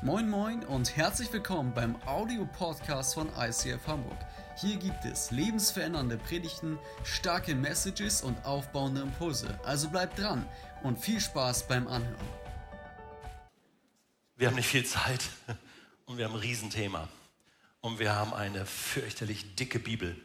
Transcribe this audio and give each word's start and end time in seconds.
Moin 0.00 0.30
Moin 0.30 0.64
und 0.64 0.96
herzlich 0.96 1.32
willkommen 1.32 1.74
beim 1.74 1.96
Audio-Podcast 2.06 3.14
von 3.14 3.28
ICF 3.36 3.84
Hamburg. 3.88 4.16
Hier 4.56 4.76
gibt 4.76 5.04
es 5.04 5.32
lebensverändernde 5.32 6.18
Predigten, 6.18 6.78
starke 7.02 7.56
Messages 7.56 8.22
und 8.22 8.44
aufbauende 8.44 9.00
Impulse. 9.00 9.58
Also 9.64 9.88
bleibt 9.88 10.16
dran 10.20 10.48
und 10.84 11.00
viel 11.00 11.20
Spaß 11.20 11.66
beim 11.66 11.88
Anhören. 11.88 12.28
Wir 14.36 14.46
haben 14.46 14.54
nicht 14.54 14.68
viel 14.68 14.86
Zeit 14.86 15.30
und 16.06 16.16
wir 16.16 16.26
haben 16.26 16.34
ein 16.34 16.40
Riesenthema. 16.40 17.08
Und 17.80 17.98
wir 17.98 18.14
haben 18.14 18.32
eine 18.32 18.66
fürchterlich 18.66 19.56
dicke 19.56 19.80
Bibel. 19.80 20.16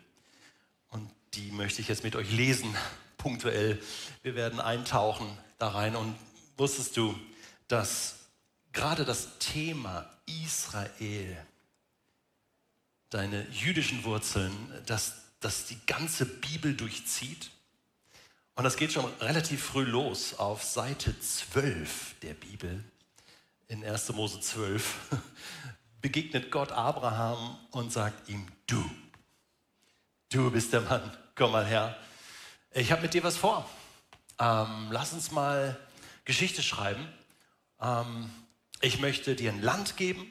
Und 0.90 1.10
die 1.34 1.52
möchte 1.52 1.82
ich 1.82 1.88
jetzt 1.88 2.04
mit 2.04 2.16
euch 2.16 2.32
lesen, 2.32 2.76
punktuell. 3.18 3.82
Wir 4.22 4.36
werden 4.36 4.60
eintauchen 4.60 5.36
da 5.58 5.70
rein. 5.70 5.96
Und 5.96 6.16
wusstest 6.58 6.96
du, 6.96 7.16
dass 7.68 8.23
gerade 8.74 9.06
das 9.06 9.38
Thema 9.40 10.10
Israel, 10.44 11.38
deine 13.10 13.48
jüdischen 13.50 14.04
Wurzeln, 14.04 14.52
dass 14.86 15.14
das 15.40 15.66
die 15.66 15.80
ganze 15.86 16.26
Bibel 16.26 16.76
durchzieht. 16.76 17.52
Und 18.56 18.64
das 18.64 18.76
geht 18.76 18.92
schon 18.92 19.06
relativ 19.20 19.64
früh 19.64 19.84
los 19.84 20.36
auf 20.40 20.64
Seite 20.64 21.18
12 21.20 22.16
der 22.22 22.34
Bibel. 22.34 22.84
In 23.68 23.84
1. 23.84 24.10
Mose 24.14 24.40
12 24.40 24.96
begegnet 26.02 26.52
Gott 26.52 26.72
Abraham 26.72 27.58
und 27.72 27.92
sagt 27.92 28.30
ihm, 28.30 28.46
du, 28.68 28.84
du 30.30 30.52
bist 30.52 30.74
der 30.74 30.82
Mann, 30.82 31.18
komm 31.36 31.52
mal 31.52 31.66
her. 31.66 31.98
Ich 32.72 32.92
habe 32.92 33.02
mit 33.04 33.14
dir 33.14 33.24
was 33.24 33.38
vor. 33.38 33.70
Ähm, 34.40 34.90
lass 34.92 35.14
uns 35.14 35.32
mal 35.32 35.80
Geschichte 36.26 36.64
schreiben. 36.64 37.08
Ähm, 37.80 38.30
ich 38.84 39.00
möchte 39.00 39.34
dir 39.36 39.52
ein 39.52 39.62
Land 39.62 39.96
geben, 39.96 40.28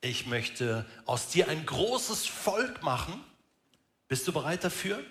ich 0.00 0.26
möchte 0.26 0.86
aus 1.06 1.28
dir 1.28 1.48
ein 1.48 1.66
großes 1.66 2.24
Volk 2.24 2.84
machen. 2.84 3.22
Bist 4.06 4.26
du 4.28 4.32
bereit 4.32 4.62
dafür? 4.62 5.02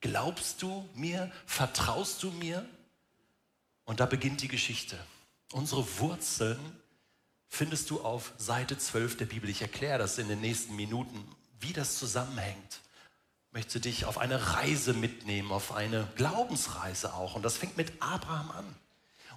Glaubst 0.00 0.62
du 0.62 0.88
mir? 0.94 1.32
Vertraust 1.46 2.22
du 2.22 2.30
mir? 2.30 2.64
Und 3.84 3.98
da 3.98 4.06
beginnt 4.06 4.40
die 4.40 4.48
Geschichte. 4.48 4.96
Unsere 5.52 5.98
Wurzeln 5.98 6.60
findest 7.48 7.90
du 7.90 8.00
auf 8.00 8.32
Seite 8.38 8.78
12 8.78 9.16
der 9.16 9.26
Bibel. 9.26 9.50
Ich 9.50 9.62
erkläre 9.62 9.98
das 9.98 10.18
in 10.18 10.28
den 10.28 10.40
nächsten 10.40 10.76
Minuten, 10.76 11.28
wie 11.58 11.72
das 11.72 11.98
zusammenhängt. 11.98 12.80
Ich 13.48 13.52
möchte 13.52 13.80
dich 13.80 14.04
auf 14.04 14.18
eine 14.18 14.54
Reise 14.54 14.92
mitnehmen, 14.92 15.50
auf 15.50 15.72
eine 15.72 16.06
Glaubensreise 16.14 17.14
auch. 17.14 17.34
Und 17.34 17.42
das 17.42 17.56
fängt 17.56 17.76
mit 17.76 18.00
Abraham 18.00 18.52
an. 18.52 18.76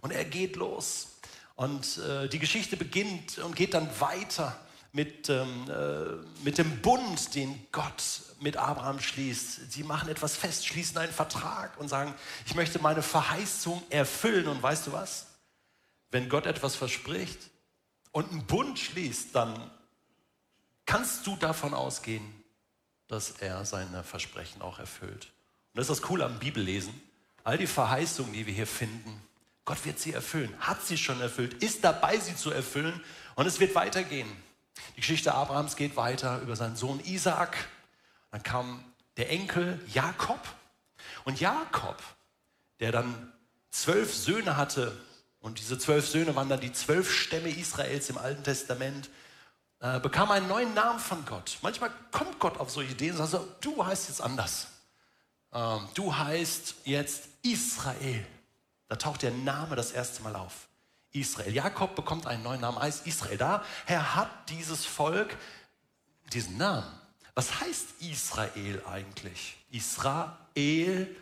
Und 0.01 0.11
er 0.11 0.23
geht 0.23 0.55
los. 0.55 1.19
Und 1.59 1.97
äh, 1.97 2.29
die 2.29 2.39
Geschichte 2.39 2.77
beginnt 2.77 3.37
und 3.39 3.53
geht 3.53 3.73
dann 3.73 3.89
weiter 3.99 4.57
mit, 4.93 5.27
ähm, 5.27 5.69
äh, 5.69 6.15
mit 6.41 6.57
dem 6.57 6.79
Bund, 6.79 7.35
den 7.35 7.67
Gott 7.73 8.01
mit 8.39 8.55
Abraham 8.55 9.01
schließt. 9.01 9.69
Sie 9.69 9.83
machen 9.83 10.07
etwas 10.07 10.37
fest, 10.37 10.65
schließen 10.65 10.97
einen 10.97 11.11
Vertrag 11.11 11.77
und 11.77 11.89
sagen, 11.89 12.15
ich 12.45 12.55
möchte 12.55 12.79
meine 12.79 13.01
Verheißung 13.01 13.83
erfüllen. 13.89 14.47
Und 14.47 14.63
weißt 14.63 14.87
du 14.87 14.93
was? 14.93 15.25
Wenn 16.11 16.29
Gott 16.29 16.45
etwas 16.45 16.77
verspricht 16.77 17.49
und 18.13 18.31
einen 18.31 18.45
Bund 18.45 18.79
schließt, 18.79 19.35
dann 19.35 19.69
kannst 20.85 21.27
du 21.27 21.35
davon 21.35 21.73
ausgehen, 21.73 22.23
dass 23.09 23.31
er 23.31 23.65
seine 23.65 24.05
Versprechen 24.05 24.61
auch 24.61 24.79
erfüllt. 24.79 25.25
Und 25.73 25.79
das 25.79 25.89
ist 25.89 25.99
das 25.99 26.01
Coole 26.03 26.23
am 26.23 26.39
Bibellesen. 26.39 26.93
All 27.43 27.57
die 27.57 27.67
Verheißungen, 27.67 28.31
die 28.31 28.45
wir 28.45 28.53
hier 28.53 28.65
finden, 28.65 29.21
Gott 29.69 29.85
wird 29.85 29.99
sie 29.99 30.13
erfüllen, 30.13 30.51
hat 30.59 30.83
sie 30.83 30.97
schon 30.97 31.21
erfüllt, 31.21 31.61
ist 31.61 31.83
dabei, 31.83 32.17
sie 32.17 32.35
zu 32.35 32.49
erfüllen 32.49 32.99
und 33.35 33.45
es 33.45 33.59
wird 33.59 33.75
weitergehen. 33.75 34.27
Die 34.95 35.01
Geschichte 35.01 35.35
Abrahams 35.35 35.75
geht 35.75 35.95
weiter 35.95 36.41
über 36.41 36.55
seinen 36.55 36.75
Sohn 36.75 36.99
Isaak. 37.01 37.55
Dann 38.31 38.41
kam 38.41 38.83
der 39.17 39.29
Enkel 39.29 39.79
Jakob. 39.93 40.39
Und 41.23 41.39
Jakob, 41.39 42.01
der 42.79 42.91
dann 42.91 43.31
zwölf 43.69 44.11
Söhne 44.11 44.57
hatte, 44.57 44.99
und 45.39 45.59
diese 45.59 45.77
zwölf 45.77 46.09
Söhne 46.09 46.35
waren 46.35 46.49
dann 46.49 46.61
die 46.61 46.73
zwölf 46.73 47.13
Stämme 47.13 47.49
Israels 47.49 48.09
im 48.09 48.17
Alten 48.17 48.43
Testament, 48.43 49.11
äh, 49.81 49.99
bekam 49.99 50.31
einen 50.31 50.47
neuen 50.47 50.73
Namen 50.73 50.99
von 50.99 51.23
Gott. 51.25 51.59
Manchmal 51.61 51.91
kommt 52.09 52.39
Gott 52.39 52.59
auf 52.59 52.71
so 52.71 52.81
Ideen 52.81 53.11
und 53.11 53.17
sagt, 53.27 53.31
so, 53.31 53.47
du 53.61 53.85
heißt 53.85 54.09
jetzt 54.09 54.21
anders. 54.21 54.65
Ähm, 55.53 55.87
du 55.93 56.17
heißt 56.17 56.73
jetzt 56.85 57.25
Israel. 57.43 58.25
Da 58.89 58.97
taucht 58.97 59.21
der 59.21 59.31
Name 59.31 59.75
das 59.75 59.91
erste 59.91 60.21
Mal 60.23 60.35
auf. 60.35 60.67
Israel. 61.11 61.53
Jakob 61.53 61.95
bekommt 61.95 62.27
einen 62.27 62.43
neuen 62.43 62.61
Namen, 62.61 62.79
heißt 62.79 63.07
Israel. 63.07 63.37
Da, 63.37 63.63
Herr 63.85 64.15
hat 64.15 64.49
dieses 64.49 64.85
Volk 64.85 65.37
diesen 66.33 66.57
Namen. 66.57 66.91
Was 67.33 67.61
heißt 67.61 68.01
Israel 68.01 68.83
eigentlich? 68.85 69.55
Israel, 69.71 71.15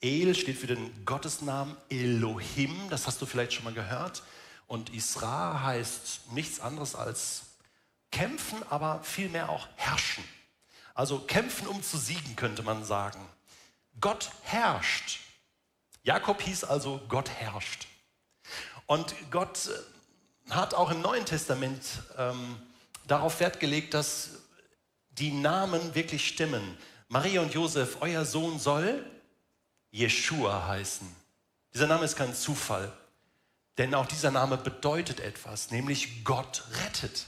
El 0.00 0.34
steht 0.34 0.58
für 0.58 0.66
den 0.66 1.04
Gottesnamen 1.04 1.76
Elohim, 1.88 2.88
das 2.90 3.06
hast 3.06 3.20
du 3.20 3.26
vielleicht 3.26 3.54
schon 3.54 3.64
mal 3.64 3.74
gehört. 3.74 4.22
Und 4.66 4.94
Isra 4.94 5.62
heißt 5.62 6.32
nichts 6.32 6.60
anderes 6.60 6.94
als 6.94 7.42
kämpfen, 8.10 8.62
aber 8.70 9.02
vielmehr 9.02 9.48
auch 9.48 9.68
herrschen. 9.76 10.24
Also 10.94 11.18
kämpfen, 11.18 11.66
um 11.66 11.82
zu 11.82 11.98
siegen, 11.98 12.36
könnte 12.36 12.62
man 12.62 12.84
sagen. 12.84 13.20
Gott 14.00 14.30
herrscht. 14.42 15.20
Jakob 16.04 16.42
hieß 16.42 16.64
also, 16.64 17.00
Gott 17.08 17.30
herrscht. 17.30 17.88
Und 18.86 19.14
Gott 19.30 19.68
äh, 19.68 20.50
hat 20.52 20.74
auch 20.74 20.90
im 20.90 21.00
Neuen 21.00 21.24
Testament 21.24 21.82
ähm, 22.18 22.60
darauf 23.06 23.40
Wert 23.40 23.58
gelegt, 23.58 23.94
dass 23.94 24.30
die 25.12 25.32
Namen 25.32 25.94
wirklich 25.94 26.28
stimmen. 26.28 26.76
Maria 27.08 27.40
und 27.40 27.54
Josef, 27.54 27.96
euer 28.00 28.26
Sohn 28.26 28.58
soll 28.58 29.04
Jeshua 29.90 30.66
heißen. 30.66 31.08
Dieser 31.72 31.86
Name 31.86 32.04
ist 32.04 32.16
kein 32.16 32.34
Zufall, 32.34 32.92
denn 33.78 33.94
auch 33.94 34.06
dieser 34.06 34.30
Name 34.30 34.58
bedeutet 34.58 35.20
etwas, 35.20 35.70
nämlich 35.70 36.22
Gott 36.24 36.64
rettet. 36.84 37.26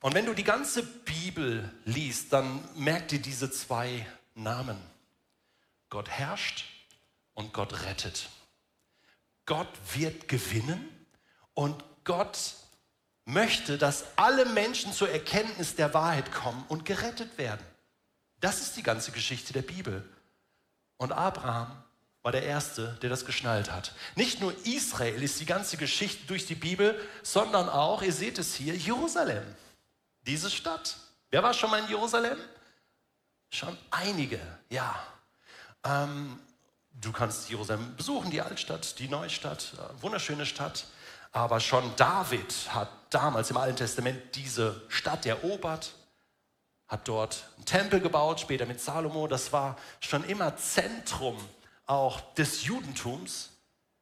Und 0.00 0.14
wenn 0.14 0.26
du 0.26 0.34
die 0.34 0.44
ganze 0.44 0.82
Bibel 0.82 1.72
liest, 1.84 2.32
dann 2.34 2.62
merkt 2.74 3.12
ihr 3.12 3.20
diese 3.20 3.50
zwei 3.50 4.06
Namen. 4.34 4.78
Gott 5.88 6.10
herrscht 6.10 6.75
und 7.36 7.52
Gott 7.52 7.84
rettet. 7.84 8.28
Gott 9.44 9.68
wird 9.94 10.26
gewinnen 10.26 11.06
und 11.54 11.84
Gott 12.02 12.56
möchte, 13.24 13.78
dass 13.78 14.04
alle 14.16 14.46
Menschen 14.46 14.92
zur 14.92 15.10
Erkenntnis 15.10 15.76
der 15.76 15.94
Wahrheit 15.94 16.32
kommen 16.32 16.64
und 16.68 16.84
gerettet 16.84 17.38
werden. 17.38 17.64
Das 18.40 18.60
ist 18.60 18.76
die 18.76 18.82
ganze 18.82 19.12
Geschichte 19.12 19.52
der 19.52 19.62
Bibel. 19.62 20.02
Und 20.96 21.12
Abraham 21.12 21.84
war 22.22 22.32
der 22.32 22.42
Erste, 22.42 22.98
der 23.02 23.10
das 23.10 23.24
geschnallt 23.24 23.70
hat. 23.70 23.94
Nicht 24.16 24.40
nur 24.40 24.52
Israel 24.66 25.22
ist 25.22 25.38
die 25.38 25.46
ganze 25.46 25.76
Geschichte 25.76 26.26
durch 26.26 26.46
die 26.46 26.54
Bibel, 26.54 27.00
sondern 27.22 27.68
auch, 27.68 28.02
ihr 28.02 28.12
seht 28.12 28.38
es 28.38 28.54
hier, 28.54 28.74
Jerusalem. 28.74 29.44
Diese 30.22 30.50
Stadt. 30.50 30.96
Wer 31.30 31.42
war 31.42 31.54
schon 31.54 31.70
mal 31.70 31.80
in 31.80 31.88
Jerusalem? 31.88 32.38
Schon 33.50 33.76
einige, 33.90 34.40
ja. 34.70 35.00
Ähm, 35.84 36.40
Du 37.00 37.12
kannst 37.12 37.50
Jerusalem 37.50 37.94
besuchen, 37.96 38.30
die 38.30 38.40
Altstadt, 38.40 38.98
die 38.98 39.08
Neustadt, 39.08 39.74
äh, 39.74 40.02
wunderschöne 40.02 40.46
Stadt. 40.46 40.86
Aber 41.32 41.60
schon 41.60 41.94
David 41.96 42.54
hat 42.70 42.88
damals 43.10 43.50
im 43.50 43.58
Alten 43.58 43.76
Testament 43.76 44.34
diese 44.34 44.82
Stadt 44.88 45.26
erobert, 45.26 45.94
hat 46.88 47.06
dort 47.06 47.44
einen 47.56 47.66
Tempel 47.66 48.00
gebaut, 48.00 48.40
später 48.40 48.64
mit 48.64 48.80
Salomo. 48.80 49.28
Das 49.28 49.52
war 49.52 49.76
schon 50.00 50.24
immer 50.24 50.56
Zentrum 50.56 51.36
auch 51.84 52.20
des 52.34 52.64
Judentums. 52.64 53.50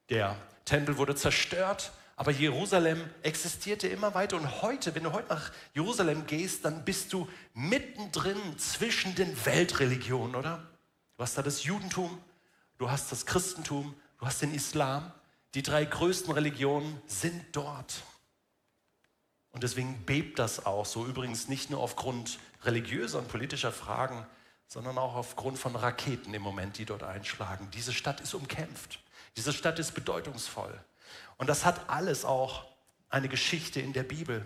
Der 0.09 0.37
Tempel 0.63 0.97
wurde 0.97 1.15
zerstört, 1.15 1.91
aber 2.15 2.31
Jerusalem 2.31 3.09
existierte 3.23 3.89
immer 3.89 4.13
weiter. 4.13 4.37
Und 4.37 4.61
heute, 4.61 4.95
wenn 4.95 5.03
du 5.03 5.11
heute 5.11 5.27
nach 5.29 5.51
Jerusalem 5.73 6.25
gehst, 6.27 6.63
dann 6.63 6.85
bist 6.85 7.11
du 7.11 7.27
mittendrin 7.53 8.57
zwischen 8.57 9.15
den 9.15 9.45
Weltreligionen, 9.45 10.35
oder? 10.35 10.63
Du 11.17 11.23
hast 11.23 11.37
da 11.37 11.41
das 11.41 11.63
Judentum, 11.65 12.17
du 12.77 12.89
hast 12.89 13.11
das 13.11 13.25
Christentum, 13.25 13.95
du 14.19 14.25
hast 14.25 14.41
den 14.41 14.53
Islam. 14.53 15.11
Die 15.53 15.63
drei 15.63 15.85
größten 15.85 16.33
Religionen 16.33 17.01
sind 17.07 17.43
dort. 17.53 18.03
Und 19.51 19.63
deswegen 19.63 20.05
bebt 20.05 20.37
das 20.37 20.65
auch 20.65 20.85
so. 20.85 21.05
Übrigens 21.05 21.47
nicht 21.47 21.69
nur 21.69 21.79
aufgrund 21.79 22.39
religiöser 22.63 23.19
und 23.19 23.29
politischer 23.29 23.71
Fragen, 23.71 24.25
sondern 24.67 24.97
auch 24.97 25.15
aufgrund 25.15 25.57
von 25.57 25.75
Raketen 25.75 26.33
im 26.33 26.41
Moment, 26.41 26.77
die 26.77 26.85
dort 26.85 27.03
einschlagen. 27.03 27.69
Diese 27.73 27.93
Stadt 27.93 28.19
ist 28.19 28.33
umkämpft. 28.33 28.99
Diese 29.37 29.53
Stadt 29.53 29.79
ist 29.79 29.93
bedeutungsvoll. 29.93 30.77
Und 31.37 31.47
das 31.47 31.63
hat 31.63 31.89
alles 31.89 32.25
auch 32.25 32.65
eine 33.09 33.29
Geschichte 33.29 33.79
in 33.79 33.93
der 33.93 34.03
Bibel. 34.03 34.45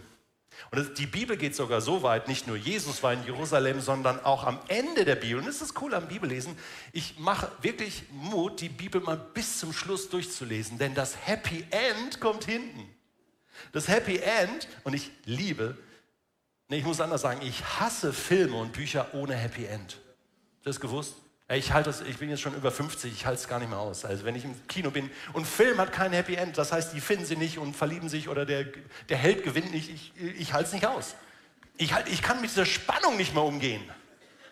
Und 0.72 0.98
die 0.98 1.08
Bibel 1.08 1.38
geht 1.38 1.56
sogar 1.56 1.82
so 1.82 2.04
weit, 2.04 2.28
nicht 2.28 2.48
nur 2.48 2.56
Jesus 2.56 3.02
war 3.02 3.14
in 3.14 3.24
Jerusalem, 3.24 3.82
sondern 3.82 4.20
auch 4.24 4.44
am 4.44 4.60
Ende 4.68 5.06
der 5.06 5.16
Bibel. 5.16 5.40
Und 5.40 5.48
das 5.48 5.62
ist 5.62 5.82
cool 5.82 5.94
am 5.94 6.08
Bibellesen. 6.08 6.58
Ich 6.94 7.18
mache 7.18 7.52
wirklich 7.62 8.04
Mut, 8.12 8.62
die 8.62 8.70
Bibel 8.70 9.02
mal 9.02 9.18
bis 9.18 9.60
zum 9.60 9.74
Schluss 9.74 10.10
durchzulesen, 10.10 10.78
denn 10.78 10.94
das 10.94 11.16
Happy 11.28 11.66
End 11.72 12.20
kommt 12.20 12.46
hinten. 12.46 12.88
Das 13.72 13.88
Happy 13.88 14.18
End, 14.18 14.68
und 14.84 14.94
ich 14.94 15.12
liebe, 15.26 15.78
nee, 16.68 16.78
ich 16.78 16.86
muss 16.86 17.02
anders 17.02 17.22
sagen, 17.22 17.42
ich 17.42 17.64
hasse 17.80 18.14
Filme 18.14 18.58
und 18.58 18.74
Bücher 18.74 19.14
ohne 19.14 19.36
Happy 19.36 19.66
End. 19.66 19.94
Hast 19.94 20.66
du 20.66 20.70
das 20.70 20.80
gewusst? 20.80 21.16
Ich, 21.52 21.74
halte 21.74 21.90
das, 21.90 22.02
ich 22.02 22.18
bin 22.18 22.30
jetzt 22.30 22.42
schon 22.42 22.54
über 22.54 22.72
50, 22.72 23.12
ich 23.12 23.26
halte 23.26 23.42
es 23.42 23.48
gar 23.48 23.60
nicht 23.60 23.70
mehr 23.70 23.80
aus. 23.80 24.06
Also 24.06 24.24
wenn 24.24 24.36
ich 24.36 24.46
im 24.46 24.68
Kino 24.68 24.92
bin 24.92 25.10
und 25.34 25.48
Film 25.48 25.80
hat 25.80 25.92
kein 25.92 26.14
Happy 26.14 26.36
End, 26.36 26.58
das 26.58 26.72
heißt, 26.72 26.94
die 26.94 27.02
finden 27.02 27.26
sie 27.26 27.36
nicht 27.36 27.58
und 27.58 27.76
verlieben 27.76 28.08
sich 28.08 28.30
oder 28.30 28.46
der, 28.46 28.66
der 29.10 29.18
Held 29.18 29.44
gewinnt 29.44 29.72
nicht, 29.72 29.90
ich, 29.90 30.14
ich 30.40 30.54
halte 30.54 30.68
es 30.68 30.74
nicht 30.74 30.86
aus. 30.86 31.16
Ich, 31.78 31.94
halt, 31.94 32.08
ich 32.08 32.22
kann 32.22 32.40
mit 32.42 32.52
dieser 32.52 32.66
Spannung 32.66 33.18
nicht 33.18 33.34
mehr 33.34 33.44
umgehen. 33.44 33.84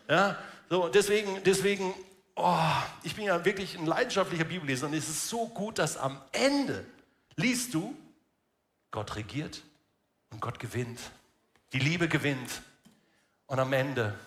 Ja, 0.09 0.37
so, 0.69 0.87
deswegen, 0.87 1.43
deswegen 1.45 1.93
oh, 2.37 2.55
ich 3.03 3.15
bin 3.15 3.25
ja 3.25 3.43
wirklich 3.43 3.77
ein 3.77 3.85
leidenschaftlicher 3.85 4.45
Bibelleser 4.45 4.87
und 4.87 4.93
es 4.93 5.09
ist 5.09 5.27
so 5.27 5.47
gut, 5.47 5.79
dass 5.79 5.97
am 5.97 6.21
Ende 6.31 6.85
liest 7.35 7.73
du, 7.73 7.95
Gott 8.91 9.15
regiert 9.15 9.61
und 10.29 10.39
Gott 10.39 10.59
gewinnt. 10.59 10.99
Die 11.73 11.79
Liebe 11.79 12.07
gewinnt. 12.07 12.61
Und 13.47 13.59
am 13.59 13.73
Ende 13.73 14.17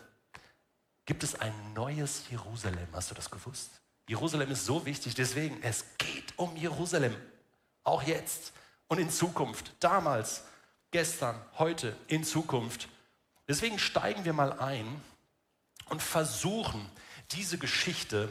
gibt 1.11 1.25
es 1.25 1.41
ein 1.41 1.53
neues 1.75 2.23
Jerusalem. 2.31 2.87
Hast 2.93 3.11
du 3.11 3.17
das 3.17 3.29
gewusst? 3.29 3.81
Jerusalem 4.07 4.49
ist 4.53 4.65
so 4.65 4.87
wichtig, 4.87 5.17
deswegen, 5.17 5.61
es 5.61 5.85
geht 5.99 6.33
um 6.37 6.57
Jerusalem. 6.57 7.17
Auch 7.83 8.05
jetzt 8.05 8.53
und 8.87 9.01
in 9.01 9.11
Zukunft. 9.11 9.73
Damals, 9.81 10.45
gestern, 10.93 11.35
heute, 11.59 11.97
in 12.07 12.23
Zukunft. 12.23 12.89
Deswegen 13.49 13.81
steigen 13.81 14.25
wir 14.25 14.33
mal 14.33 14.53
ein 14.61 14.87
und 15.87 16.01
versuchen, 16.01 16.89
diese 17.33 17.59
Geschichte 17.59 18.29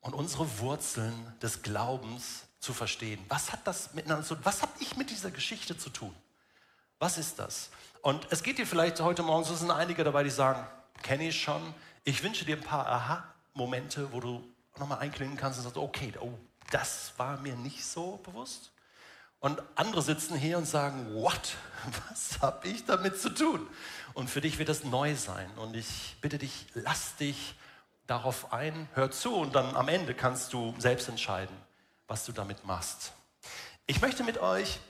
und 0.00 0.14
unsere 0.14 0.60
Wurzeln 0.60 1.12
des 1.42 1.60
Glaubens 1.60 2.44
zu 2.58 2.72
verstehen. 2.72 3.22
Was 3.28 3.52
hat 3.52 3.66
das 3.66 3.92
miteinander 3.92 4.24
zu 4.24 4.34
tun? 4.34 4.46
Was 4.46 4.62
habe 4.62 4.72
ich 4.80 4.96
mit 4.96 5.10
dieser 5.10 5.30
Geschichte 5.30 5.76
zu 5.76 5.90
tun? 5.90 6.14
Was 6.98 7.18
ist 7.18 7.38
das? 7.38 7.68
Und 8.00 8.28
es 8.30 8.42
geht 8.42 8.56
dir 8.56 8.66
vielleicht 8.66 8.98
heute 9.00 9.22
Morgen, 9.22 9.44
so 9.44 9.54
sind 9.54 9.70
einige 9.70 10.04
dabei, 10.04 10.24
die 10.24 10.30
sagen, 10.30 10.66
kenne 11.02 11.28
ich 11.28 11.40
schon. 11.40 11.74
Ich 12.04 12.22
wünsche 12.22 12.44
dir 12.44 12.56
ein 12.56 12.62
paar 12.62 12.86
Aha-Momente, 12.86 14.12
wo 14.12 14.20
du 14.20 14.44
nochmal 14.78 14.98
einklingen 14.98 15.36
kannst 15.36 15.58
und 15.58 15.64
sagst, 15.64 15.76
okay, 15.76 16.12
oh, 16.20 16.32
das 16.70 17.12
war 17.16 17.38
mir 17.38 17.56
nicht 17.56 17.84
so 17.84 18.18
bewusst. 18.18 18.72
Und 19.40 19.62
andere 19.74 20.02
sitzen 20.02 20.36
hier 20.36 20.58
und 20.58 20.66
sagen, 20.66 21.14
what? 21.14 21.56
Was 22.08 22.40
habe 22.40 22.68
ich 22.68 22.84
damit 22.84 23.20
zu 23.20 23.30
tun? 23.30 23.66
Und 24.12 24.28
für 24.28 24.40
dich 24.40 24.58
wird 24.58 24.68
das 24.68 24.84
neu 24.84 25.14
sein. 25.16 25.50
Und 25.56 25.74
ich 25.74 26.16
bitte 26.20 26.38
dich, 26.38 26.66
lass 26.74 27.16
dich 27.16 27.54
darauf 28.06 28.52
ein, 28.52 28.88
hör 28.94 29.10
zu 29.10 29.34
und 29.36 29.54
dann 29.54 29.76
am 29.76 29.88
Ende 29.88 30.14
kannst 30.14 30.52
du 30.52 30.74
selbst 30.78 31.08
entscheiden, 31.08 31.56
was 32.08 32.24
du 32.24 32.32
damit 32.32 32.64
machst. 32.66 33.12
Ich 33.86 34.00
möchte 34.00 34.24
mit 34.24 34.38
euch, 34.38 34.80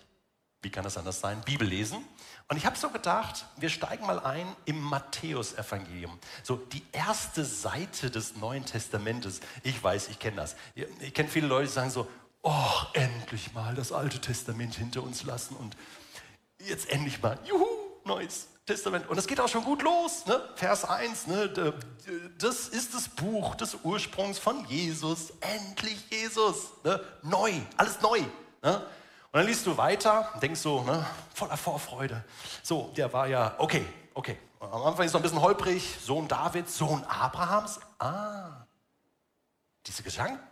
wie 0.63 0.71
kann 0.71 0.85
das 0.85 0.97
anders 0.97 1.21
sein, 1.21 1.41
Bibel 1.43 1.69
lesen. 1.69 2.05
Und 2.51 2.57
ich 2.57 2.67
habe 2.67 2.77
so 2.77 2.91
gedacht, 2.91 3.47
wir 3.59 3.69
steigen 3.69 4.05
mal 4.07 4.19
ein 4.19 4.45
im 4.65 4.81
Matthäusevangelium. 4.81 6.19
So 6.43 6.57
die 6.57 6.83
erste 6.91 7.45
Seite 7.45 8.11
des 8.11 8.35
Neuen 8.35 8.67
Testamentes. 8.67 9.41
Ich 9.63 9.81
weiß, 9.81 10.09
ich 10.09 10.19
kenne 10.19 10.39
das. 10.39 10.57
Ich 10.99 11.15
kenne 11.15 11.29
viele 11.29 11.47
Leute, 11.47 11.69
die 11.69 11.73
sagen 11.73 11.91
so, 11.91 12.09
oh, 12.43 12.73
endlich 12.95 13.55
mal 13.55 13.77
das 13.77 13.93
Alte 13.93 14.21
Testament 14.21 14.75
hinter 14.75 15.05
uns 15.05 15.23
lassen 15.23 15.55
und 15.55 15.77
jetzt 16.59 16.91
endlich 16.91 17.23
mal, 17.23 17.39
juhu, 17.45 17.67
Neues 18.05 18.49
Testament. 18.67 19.09
Und 19.09 19.17
es 19.17 19.29
geht 19.29 19.39
auch 19.39 19.49
schon 19.49 19.63
gut 19.63 19.83
los. 19.83 20.27
Ne? 20.27 20.41
Vers 20.57 20.85
1, 20.85 21.29
ne? 21.29 21.75
das 22.39 22.67
ist 22.67 22.95
das 22.95 23.09
Buch 23.11 23.55
des 23.55 23.77
Ursprungs 23.85 24.41
von 24.41 24.65
Jesus. 24.67 25.33
Endlich 25.41 25.99
Jesus. 26.11 26.73
Ne? 26.83 27.01
Neu, 27.23 27.53
alles 27.77 28.01
neu. 28.01 28.21
Ne? 28.63 28.85
Und 29.33 29.39
dann 29.39 29.47
liest 29.47 29.65
du 29.65 29.77
weiter 29.77 30.29
und 30.35 30.43
denkst 30.43 30.61
so, 30.61 30.83
ne? 30.83 31.07
voller 31.35 31.57
Vorfreude. 31.57 32.25
So, 32.63 32.93
der 32.97 33.13
war 33.13 33.29
ja, 33.29 33.55
okay, 33.59 33.87
okay. 34.15 34.37
Am 34.59 34.83
Anfang 34.83 35.07
ist 35.07 35.13
noch 35.13 35.21
ein 35.21 35.23
bisschen 35.23 35.41
holprig. 35.41 35.99
Sohn 36.03 36.27
Davids, 36.27 36.77
Sohn 36.77 37.05
Abrahams. 37.05 37.81
Ah, 37.99 38.67
diese 39.87 40.03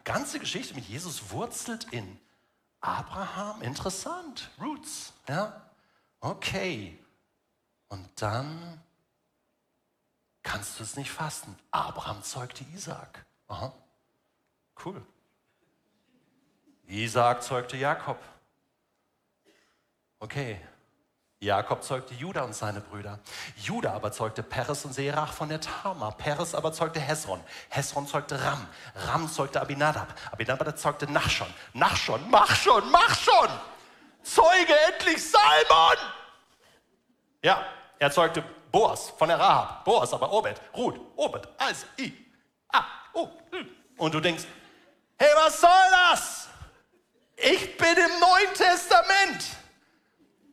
ganze 0.05 0.39
Geschichte 0.39 0.75
mit 0.75 0.87
Jesus 0.87 1.31
wurzelt 1.31 1.87
in 1.91 2.19
Abraham. 2.81 3.61
Interessant. 3.63 4.51
Roots. 4.61 5.13
Ja? 5.29 5.61
Okay. 6.21 6.99
Und 7.89 8.09
dann 8.21 8.81
kannst 10.43 10.79
du 10.79 10.83
es 10.83 10.97
nicht 10.97 11.11
fassen. 11.11 11.59
Abraham 11.71 12.23
zeugte 12.23 12.65
Isaac. 12.75 13.27
Aha. 13.49 13.73
Cool. 14.85 15.05
Isaac 16.87 17.43
zeugte 17.43 17.77
Jakob. 17.77 18.19
Okay. 20.21 20.61
Jakob 21.41 21.85
zeugte 21.85 22.15
Judah 22.15 22.43
und 22.43 22.53
seine 22.53 22.81
Brüder. 22.81 23.21
Judah 23.57 23.95
aber 23.95 24.11
zeugte 24.11 24.43
Peres 24.43 24.85
und 24.85 24.93
Serach 24.93 25.33
von 25.33 25.49
der 25.49 25.61
Tama. 25.61 26.11
Peres 26.11 26.53
aber 26.53 26.73
zeugte 26.73 26.99
Hesron. 26.99 27.41
Hesron 27.69 28.09
zeugte 28.09 28.43
Ram. 28.43 28.67
Ram 29.07 29.31
zeugte 29.31 29.61
Abinadab. 29.61 30.13
Abinadab 30.33 30.77
zeugte 30.77 31.11
Nachschon. 31.11 31.47
Nachschon, 31.75 32.29
mach 32.29 32.53
schon, 32.57 32.91
mach 32.91 33.17
schon! 33.17 33.49
Zeuge 34.25 34.75
endlich 34.93 35.31
Salmon! 35.31 35.97
Ja, 37.41 37.65
er 38.01 38.11
zeugte 38.11 38.43
Boas 38.73 39.11
von 39.11 39.29
der 39.29 39.39
Rahab. 39.39 39.85
Boas, 39.85 40.13
aber 40.13 40.33
Obed, 40.33 40.61
Ruth, 40.77 41.01
Obed, 41.15 41.49
also, 41.57 41.87
I, 42.01 42.13
A. 42.73 42.85
Hm. 43.53 43.69
Und 43.97 44.13
du 44.13 44.21
denkst, 44.21 44.45
hey, 45.19 45.31
was 45.37 45.61
soll 45.61 45.71
das? 46.11 46.49
Ich 47.37 47.77
bin 47.77 47.97
im 47.97 48.21
Neuen 48.21 48.55
Testament. 48.55 49.58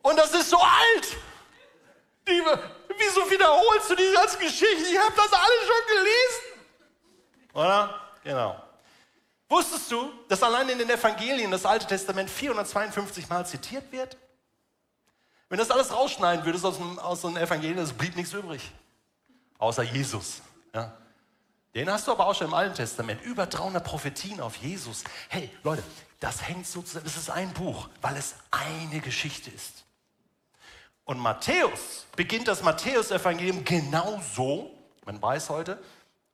Und 0.06 0.16
das 0.16 0.32
ist 0.34 0.50
so 0.50 0.58
alt. 0.58 1.16
Die, 2.28 2.40
wieso 2.96 3.28
wiederholst 3.28 3.90
du 3.90 3.96
die 3.96 4.12
ganze 4.14 4.38
Geschichte? 4.38 4.84
Ich 4.88 4.96
habe 4.96 5.12
das 5.16 5.32
alles 5.32 5.66
schon 5.66 5.96
gelesen. 5.96 6.60
Oder? 7.52 8.00
Genau. 8.22 8.62
Wusstest 9.48 9.90
du, 9.90 10.12
dass 10.28 10.40
allein 10.44 10.68
in 10.68 10.78
den 10.78 10.88
Evangelien 10.88 11.50
das 11.50 11.66
Alte 11.66 11.88
Testament 11.88 12.30
452 12.30 13.28
Mal 13.28 13.44
zitiert 13.46 13.90
wird? 13.90 14.16
Wenn 15.48 15.58
das 15.58 15.72
alles 15.72 15.92
rausschneiden 15.92 16.44
würdest 16.44 16.64
aus 16.64 16.76
dem, 16.76 17.00
aus 17.00 17.22
dem 17.22 17.36
Evangelium, 17.36 17.82
es 17.82 17.92
blieb 17.92 18.14
nichts 18.14 18.32
übrig. 18.32 18.62
Außer 19.58 19.82
Jesus. 19.82 20.40
Ja. 20.72 20.96
Den 21.74 21.90
hast 21.90 22.06
du 22.06 22.12
aber 22.12 22.28
auch 22.28 22.34
schon 22.36 22.46
im 22.46 22.54
Alten 22.54 22.76
Testament. 22.76 23.22
Über 23.22 23.46
300 23.46 23.82
Prophetien 23.82 24.40
auf 24.40 24.54
Jesus. 24.54 25.02
Hey, 25.28 25.50
Leute, 25.64 25.82
das 26.20 26.46
hängt 26.46 26.68
sozusagen, 26.68 27.04
das 27.04 27.16
ist 27.16 27.28
ein 27.28 27.52
Buch, 27.54 27.88
weil 28.02 28.16
es 28.16 28.36
eine 28.52 29.00
Geschichte 29.00 29.50
ist. 29.50 29.85
Und 31.06 31.20
Matthäus 31.20 32.04
beginnt 32.16 32.48
das 32.48 32.62
Matthäus-Evangelium 32.62 33.64
genauso. 33.64 34.72
Man 35.04 35.22
weiß 35.22 35.50
heute, 35.50 35.80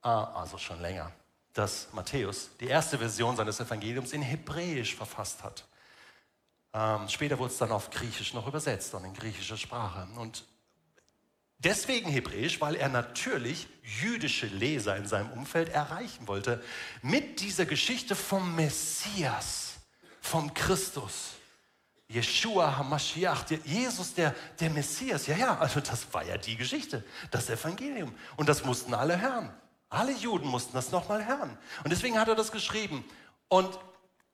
ah, 0.00 0.24
also 0.40 0.56
schon 0.56 0.80
länger, 0.80 1.12
dass 1.52 1.88
Matthäus 1.92 2.48
die 2.58 2.68
erste 2.68 2.96
Version 2.96 3.36
seines 3.36 3.60
Evangeliums 3.60 4.14
in 4.14 4.22
Hebräisch 4.22 4.94
verfasst 4.94 5.44
hat. 5.44 5.66
Ähm, 6.72 7.06
später 7.08 7.38
wurde 7.38 7.52
es 7.52 7.58
dann 7.58 7.70
auf 7.70 7.90
Griechisch 7.90 8.32
noch 8.32 8.46
übersetzt 8.46 8.94
und 8.94 9.04
in 9.04 9.12
griechischer 9.12 9.58
Sprache. 9.58 10.08
Und 10.16 10.46
deswegen 11.58 12.08
Hebräisch, 12.08 12.58
weil 12.62 12.76
er 12.76 12.88
natürlich 12.88 13.68
jüdische 13.82 14.46
Leser 14.46 14.96
in 14.96 15.06
seinem 15.06 15.32
Umfeld 15.32 15.68
erreichen 15.68 16.26
wollte 16.28 16.64
mit 17.02 17.40
dieser 17.40 17.66
Geschichte 17.66 18.16
vom 18.16 18.56
Messias, 18.56 19.74
vom 20.22 20.54
Christus. 20.54 21.32
Yeshua 22.12 22.76
HaMashiach, 22.76 23.44
Jesus, 23.64 24.14
der, 24.14 24.34
der 24.60 24.70
Messias. 24.70 25.26
Ja, 25.26 25.36
ja, 25.36 25.58
also 25.58 25.80
das 25.80 26.12
war 26.12 26.24
ja 26.24 26.36
die 26.36 26.56
Geschichte, 26.56 27.04
das 27.30 27.48
Evangelium. 27.48 28.14
Und 28.36 28.48
das 28.48 28.64
mussten 28.64 28.94
alle 28.94 29.20
hören. 29.20 29.52
Alle 29.88 30.12
Juden 30.12 30.48
mussten 30.48 30.72
das 30.72 30.90
nochmal 30.90 31.26
hören. 31.26 31.56
Und 31.84 31.90
deswegen 31.90 32.18
hat 32.18 32.28
er 32.28 32.34
das 32.34 32.52
geschrieben. 32.52 33.04
Und 33.48 33.78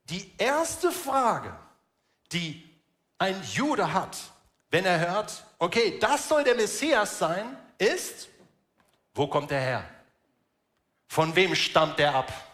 die 0.04 0.32
erste 0.38 0.90
Frage, 0.92 1.54
die 2.32 2.68
ein 3.18 3.40
Jude 3.52 3.92
hat, 3.92 4.16
wenn 4.70 4.84
er 4.84 4.98
hört, 5.00 5.44
okay, 5.58 5.98
das 5.98 6.28
soll 6.28 6.44
der 6.44 6.54
Messias 6.54 7.18
sein, 7.18 7.56
ist, 7.78 8.28
wo 9.14 9.26
kommt 9.26 9.50
er 9.50 9.60
her? 9.60 9.84
Von 11.08 11.34
wem 11.34 11.54
stammt 11.54 11.98
er 12.00 12.14
ab? 12.14 12.47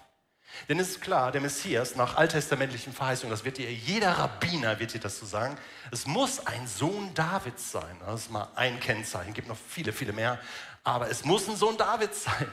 Denn 0.68 0.78
es 0.80 0.90
ist 0.90 1.00
klar, 1.00 1.32
der 1.32 1.40
Messias 1.40 1.96
nach 1.96 2.16
alttestamentlichen 2.16 2.92
Verheißungen, 2.92 3.30
das 3.30 3.44
wird 3.44 3.58
dir, 3.58 3.72
jeder 3.72 4.12
Rabbiner 4.12 4.78
wird 4.78 4.94
dir 4.94 5.00
das 5.00 5.18
so 5.18 5.26
sagen, 5.26 5.56
es 5.90 6.06
muss 6.06 6.46
ein 6.46 6.66
Sohn 6.66 7.12
Davids 7.14 7.72
sein. 7.72 7.96
Das 8.00 8.22
ist 8.22 8.30
mal 8.30 8.48
ein 8.54 8.80
Kennzeichen, 8.80 9.30
es 9.30 9.34
gibt 9.34 9.48
noch 9.48 9.58
viele, 9.68 9.92
viele 9.92 10.12
mehr, 10.12 10.38
aber 10.82 11.10
es 11.10 11.24
muss 11.24 11.48
ein 11.48 11.56
Sohn 11.56 11.76
Davids 11.76 12.24
sein. 12.24 12.50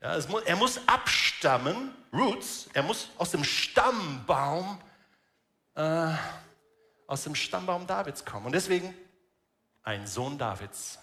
Ja, 0.00 0.16
muss, 0.28 0.42
er 0.44 0.56
muss 0.56 0.80
abstammen, 0.86 1.92
Roots, 2.12 2.68
er 2.72 2.84
muss 2.84 3.08
aus 3.18 3.32
dem 3.32 3.42
Stammbaum 3.42 4.80
äh, 5.74 6.12
aus 7.06 7.24
dem 7.24 7.34
Stammbaum 7.34 7.86
Davids 7.86 8.24
kommen. 8.24 8.46
Und 8.46 8.52
deswegen 8.52 8.94
ein 9.82 10.06
Sohn 10.06 10.38
Davids. 10.38 10.98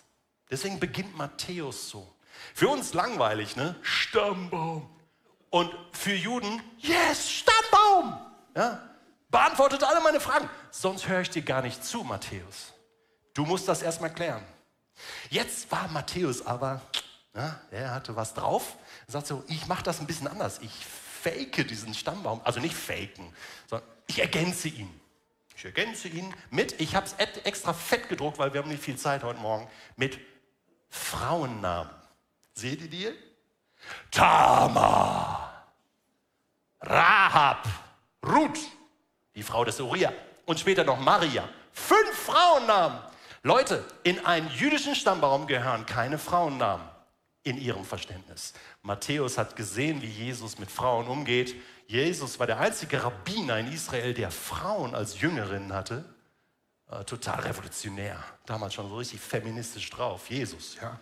Deswegen 0.49 0.79
beginnt 0.79 1.17
Matthäus 1.17 1.89
so. 1.89 2.13
Für 2.53 2.69
uns 2.69 2.93
langweilig, 2.93 3.55
ne? 3.55 3.75
Stammbaum. 3.81 4.89
Und 5.55 5.73
für 5.93 6.13
Juden, 6.13 6.61
yes, 6.79 7.31
Stammbaum. 7.31 8.19
Ja? 8.57 8.89
Beantwortet 9.29 9.85
alle 9.85 10.01
meine 10.01 10.19
Fragen. 10.19 10.49
sonst 10.69 11.07
höre 11.07 11.21
ich 11.21 11.29
dir 11.29 11.43
gar 11.43 11.61
nicht 11.61 11.81
zu, 11.81 12.03
Matthäus. 12.03 12.73
Du 13.33 13.45
musst 13.45 13.65
das 13.69 13.81
erstmal 13.81 14.13
klären. 14.13 14.43
Jetzt 15.29 15.71
war 15.71 15.87
Matthäus 15.87 16.45
aber, 16.45 16.81
ja, 17.33 17.57
er 17.71 17.91
hatte 17.91 18.17
was 18.17 18.33
drauf, 18.33 18.75
er 19.07 19.13
sagt 19.13 19.27
so, 19.27 19.45
ich 19.47 19.65
mache 19.67 19.81
das 19.81 20.01
ein 20.01 20.07
bisschen 20.07 20.27
anders. 20.27 20.59
Ich 20.61 20.73
fake 20.73 21.65
diesen 21.69 21.93
Stammbaum, 21.93 22.41
also 22.43 22.59
nicht 22.59 22.75
faken, 22.75 23.33
sondern 23.69 23.87
ich 24.07 24.19
ergänze 24.19 24.67
ihn. 24.67 24.89
Ich 25.55 25.63
ergänze 25.63 26.09
ihn 26.09 26.35
mit, 26.49 26.81
ich 26.81 26.97
habe 26.97 27.05
es 27.05 27.13
extra 27.45 27.71
fett 27.71 28.09
gedruckt, 28.09 28.39
weil 28.39 28.51
wir 28.51 28.61
haben 28.61 28.69
nicht 28.69 28.83
viel 28.83 28.97
Zeit 28.97 29.23
heute 29.23 29.39
Morgen, 29.39 29.69
mit 29.95 30.19
Frauennamen. 30.89 31.95
Seht 32.51 32.81
ihr 32.81 32.89
die? 32.89 33.24
Tamar, 34.11 35.67
Rahab, 36.81 37.67
Ruth, 38.25 38.59
die 39.35 39.43
Frau 39.43 39.65
des 39.65 39.79
Uriah 39.79 40.13
und 40.45 40.59
später 40.59 40.83
noch 40.83 40.99
Maria. 40.99 41.47
Fünf 41.71 42.15
Frauennamen. 42.25 42.99
Leute, 43.43 43.83
in 44.03 44.25
einen 44.25 44.49
jüdischen 44.49 44.95
Stammbaum 44.95 45.47
gehören 45.47 45.85
keine 45.85 46.17
Frauennamen 46.17 46.87
in 47.43 47.57
ihrem 47.57 47.85
Verständnis. 47.85 48.53
Matthäus 48.81 49.37
hat 49.37 49.55
gesehen, 49.55 50.01
wie 50.01 50.07
Jesus 50.07 50.57
mit 50.57 50.71
Frauen 50.71 51.07
umgeht. 51.07 51.55
Jesus 51.87 52.39
war 52.39 52.47
der 52.47 52.59
einzige 52.59 53.03
Rabbiner 53.03 53.59
in 53.59 53.71
Israel, 53.71 54.13
der 54.13 54.31
Frauen 54.31 54.95
als 54.95 55.21
Jüngerinnen 55.21 55.73
hatte. 55.73 56.05
Äh, 56.89 57.03
total 57.03 57.41
revolutionär. 57.41 58.23
Damals 58.45 58.73
schon 58.73 58.89
so 58.89 58.97
richtig 58.97 59.19
feministisch 59.19 59.89
drauf. 59.89 60.29
Jesus, 60.29 60.75
ja. 60.81 60.99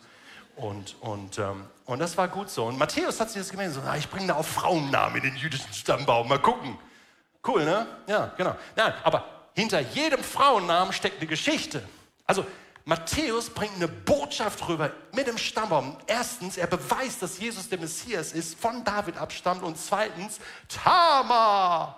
Und, 0.55 0.95
und, 1.01 1.39
ähm, 1.39 1.67
und 1.85 1.99
das 1.99 2.17
war 2.17 2.27
gut 2.27 2.49
so. 2.49 2.65
Und 2.65 2.77
Matthäus 2.77 3.19
hat 3.19 3.29
sich 3.29 3.41
das 3.41 3.49
gemerkt, 3.49 3.73
so, 3.73 3.81
na, 3.83 3.97
ich 3.97 4.09
bringe 4.09 4.27
da 4.27 4.35
auch 4.35 4.45
Frauennamen 4.45 5.17
in 5.17 5.23
den 5.23 5.35
jüdischen 5.35 5.73
Stammbaum. 5.73 6.27
Mal 6.27 6.39
gucken. 6.39 6.77
Cool, 7.45 7.65
ne? 7.65 7.87
Ja, 8.07 8.31
genau. 8.37 8.55
Nein, 8.75 8.93
aber 9.03 9.25
hinter 9.55 9.79
jedem 9.79 10.23
Frauennamen 10.23 10.93
steckt 10.93 11.17
eine 11.17 11.27
Geschichte. 11.27 11.83
Also 12.25 12.45
Matthäus 12.85 13.49
bringt 13.49 13.75
eine 13.75 13.87
Botschaft 13.87 14.67
rüber 14.67 14.91
mit 15.13 15.27
dem 15.27 15.37
Stammbaum. 15.37 15.97
Erstens, 16.05 16.57
er 16.57 16.67
beweist, 16.67 17.21
dass 17.21 17.39
Jesus 17.39 17.69
der 17.69 17.79
Messias 17.79 18.33
ist, 18.33 18.59
von 18.59 18.83
David 18.83 19.17
abstammt. 19.17 19.63
Und 19.63 19.77
zweitens, 19.77 20.39
Tama. 20.67 21.97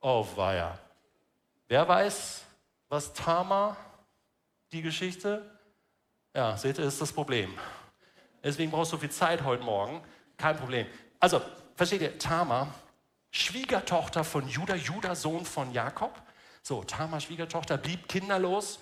Oh, 0.00 0.26
weia. 0.34 0.78
Wer 1.68 1.86
weiß, 1.86 2.42
was 2.88 3.12
Tama, 3.12 3.76
die 4.72 4.82
Geschichte? 4.82 5.48
Ja, 6.34 6.56
seht 6.56 6.78
ihr, 6.78 6.84
ist 6.84 7.00
das 7.00 7.12
Problem. 7.12 7.52
Deswegen 8.42 8.70
brauchst 8.70 8.92
du 8.92 8.98
viel 8.98 9.10
Zeit 9.10 9.44
heute 9.44 9.62
Morgen. 9.62 10.02
Kein 10.36 10.56
Problem. 10.56 10.86
Also, 11.20 11.40
versteht 11.76 12.02
ihr, 12.02 12.18
Tama, 12.18 12.74
Schwiegertochter 13.30 14.24
von 14.24 14.48
Judah, 14.48 14.76
Judah, 14.76 15.14
Sohn 15.14 15.44
von 15.44 15.72
Jakob. 15.72 16.20
So, 16.62 16.84
Tama, 16.84 17.20
Schwiegertochter, 17.20 17.78
blieb 17.78 18.08
kinderlos 18.08 18.78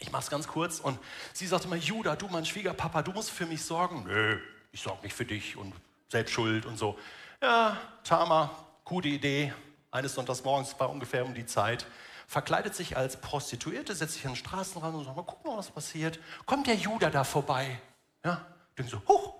ich 0.00 0.10
mache 0.10 0.22
es 0.22 0.30
ganz 0.30 0.48
kurz. 0.48 0.80
Und 0.80 0.98
sie 1.32 1.46
sagte 1.46 1.66
immer, 1.66 1.76
Judah, 1.76 2.16
du 2.16 2.26
mein 2.28 2.44
Schwiegerpapa, 2.44 3.02
du 3.02 3.12
musst 3.12 3.30
für 3.30 3.46
mich 3.46 3.62
sorgen. 3.62 4.04
Nö, 4.06 4.38
ich 4.72 4.80
sorge 4.80 5.02
nicht 5.02 5.14
für 5.14 5.24
dich 5.24 5.56
und 5.56 5.72
selbst 6.08 6.32
schuld 6.32 6.66
und 6.66 6.76
so. 6.76 6.98
Ja, 7.40 7.78
Tama, 8.02 8.50
gute 8.84 9.08
Idee. 9.08 9.52
Eines 9.90 10.14
Sonntags 10.14 10.42
morgens 10.42 10.78
war 10.78 10.90
ungefähr 10.90 11.24
um 11.24 11.34
die 11.34 11.46
Zeit. 11.46 11.86
Verkleidet 12.26 12.74
sich 12.74 12.96
als 12.96 13.20
Prostituierte, 13.20 13.94
setzt 13.94 14.14
sich 14.14 14.24
an 14.24 14.32
den 14.32 14.36
Straßenrand 14.36 14.94
und 14.94 15.04
sagt, 15.04 15.16
mal 15.16 15.22
gucken, 15.22 15.56
was 15.56 15.70
passiert. 15.70 16.18
Kommt 16.46 16.66
der 16.66 16.76
Judah 16.76 17.10
da 17.10 17.24
vorbei? 17.24 17.80
Ja, 18.24 18.46
denkt 18.80 18.90
so, 18.90 19.02
huch, 19.12 19.34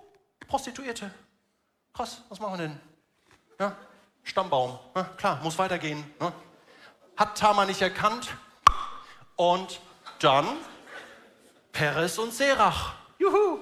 Prostituierte. 0.47 1.11
Krass, 1.95 2.23
was 2.29 2.41
machen 2.41 2.59
wir 2.59 2.69
denn? 2.69 2.81
Ja, 3.59 3.77
Stammbaum. 4.23 4.79
Ja, 4.95 5.05
klar, 5.17 5.41
muss 5.43 5.59
weitergehen. 5.59 6.05
Ja. 6.21 6.33
Hat 7.17 7.39
Tama 7.39 7.65
nicht 7.65 7.83
erkannt 7.83 8.29
und 9.37 9.81
dann 10.19 10.47
Peres 11.73 12.19
und 12.19 12.33
Serach. 12.33 12.95
Juhu. 13.19 13.61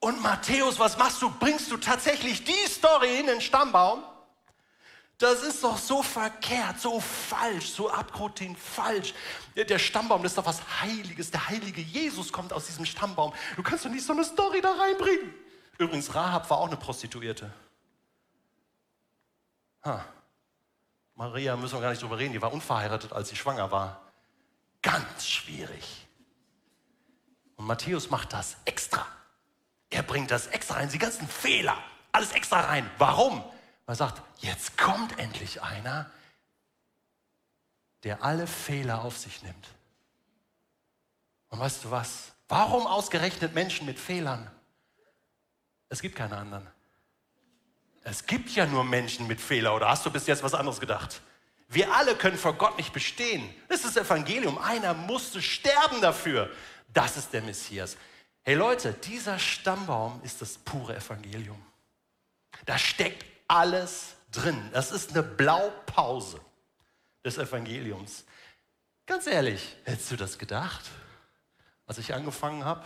Und 0.00 0.22
Matthäus, 0.22 0.78
was 0.78 0.96
machst 0.96 1.20
du? 1.22 1.30
Bringst 1.30 1.70
du 1.72 1.76
tatsächlich 1.76 2.44
die 2.44 2.66
Story 2.68 3.18
in 3.18 3.26
den 3.26 3.40
Stammbaum? 3.40 4.02
Das 5.18 5.42
ist 5.42 5.64
doch 5.64 5.76
so 5.76 6.00
verkehrt, 6.00 6.80
so 6.80 7.00
falsch, 7.00 7.70
so 7.70 7.90
abgrundtief 7.90 8.56
falsch. 8.56 9.14
Der 9.56 9.78
Stammbaum, 9.80 10.22
das 10.22 10.32
ist 10.32 10.38
doch 10.38 10.46
was 10.46 10.62
Heiliges. 10.80 11.32
Der 11.32 11.48
heilige 11.48 11.80
Jesus 11.80 12.32
kommt 12.32 12.52
aus 12.52 12.66
diesem 12.66 12.86
Stammbaum. 12.86 13.34
Du 13.56 13.64
kannst 13.64 13.84
doch 13.84 13.90
nicht 13.90 14.06
so 14.06 14.12
eine 14.12 14.24
Story 14.24 14.60
da 14.60 14.72
reinbringen. 14.74 15.34
Übrigens, 15.76 16.14
Rahab 16.14 16.48
war 16.50 16.58
auch 16.58 16.68
eine 16.68 16.76
Prostituierte. 16.76 17.52
Ha. 19.84 20.04
Maria 21.16 21.56
müssen 21.56 21.74
wir 21.74 21.80
gar 21.80 21.90
nicht 21.90 22.02
drüber 22.02 22.18
reden, 22.18 22.32
die 22.32 22.40
war 22.40 22.52
unverheiratet, 22.52 23.12
als 23.12 23.28
sie 23.28 23.36
schwanger 23.36 23.72
war. 23.72 24.00
Ganz 24.82 25.26
schwierig. 25.26 26.06
Und 27.56 27.66
Matthäus 27.66 28.08
macht 28.10 28.32
das 28.32 28.56
extra. 28.66 29.04
Er 29.90 30.04
bringt 30.04 30.30
das 30.30 30.46
extra 30.46 30.76
rein, 30.76 30.90
die 30.90 30.98
ganzen 30.98 31.26
Fehler, 31.26 31.76
alles 32.12 32.30
extra 32.32 32.60
rein. 32.60 32.88
Warum? 32.98 33.42
Er 33.88 33.94
sagt, 33.94 34.22
jetzt 34.42 34.76
kommt 34.76 35.18
endlich 35.18 35.62
einer, 35.62 36.10
der 38.04 38.22
alle 38.22 38.46
Fehler 38.46 39.02
auf 39.02 39.16
sich 39.16 39.42
nimmt. 39.42 39.68
Und 41.48 41.58
weißt 41.58 41.84
du 41.84 41.90
was? 41.90 42.32
Warum 42.48 42.86
ausgerechnet 42.86 43.54
Menschen 43.54 43.86
mit 43.86 43.98
Fehlern? 43.98 44.50
Es 45.88 46.02
gibt 46.02 46.16
keine 46.16 46.36
anderen. 46.36 46.66
Es 48.04 48.26
gibt 48.26 48.50
ja 48.50 48.66
nur 48.66 48.84
Menschen 48.84 49.26
mit 49.26 49.40
Fehlern. 49.40 49.72
Oder 49.72 49.88
hast 49.88 50.04
du 50.04 50.10
bis 50.10 50.26
jetzt 50.26 50.42
was 50.42 50.52
anderes 50.52 50.80
gedacht? 50.80 51.22
Wir 51.68 51.90
alle 51.94 52.14
können 52.14 52.36
vor 52.36 52.52
Gott 52.52 52.76
nicht 52.76 52.92
bestehen. 52.92 53.54
Das 53.68 53.84
ist 53.84 53.96
das 53.96 54.04
Evangelium. 54.04 54.58
Einer 54.58 54.92
musste 54.92 55.40
sterben 55.40 56.02
dafür. 56.02 56.50
Das 56.92 57.16
ist 57.16 57.32
der 57.32 57.40
Messias. 57.40 57.96
Hey 58.42 58.54
Leute, 58.54 58.92
dieser 58.92 59.38
Stammbaum 59.38 60.20
ist 60.22 60.42
das 60.42 60.58
pure 60.58 60.94
Evangelium. 60.94 61.64
Da 62.66 62.76
steckt 62.76 63.37
alles 63.48 64.16
drin. 64.30 64.70
Das 64.72 64.92
ist 64.92 65.10
eine 65.10 65.22
Blaupause 65.22 66.40
des 67.24 67.38
Evangeliums. 67.38 68.24
Ganz 69.06 69.26
ehrlich, 69.26 69.76
hättest 69.84 70.10
du 70.10 70.16
das 70.16 70.38
gedacht? 70.38 70.84
Als 71.86 71.98
ich 71.98 72.14
angefangen 72.14 72.64
habe 72.64 72.84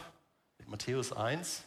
mit 0.58 0.68
Matthäus 0.68 1.12
1, 1.12 1.64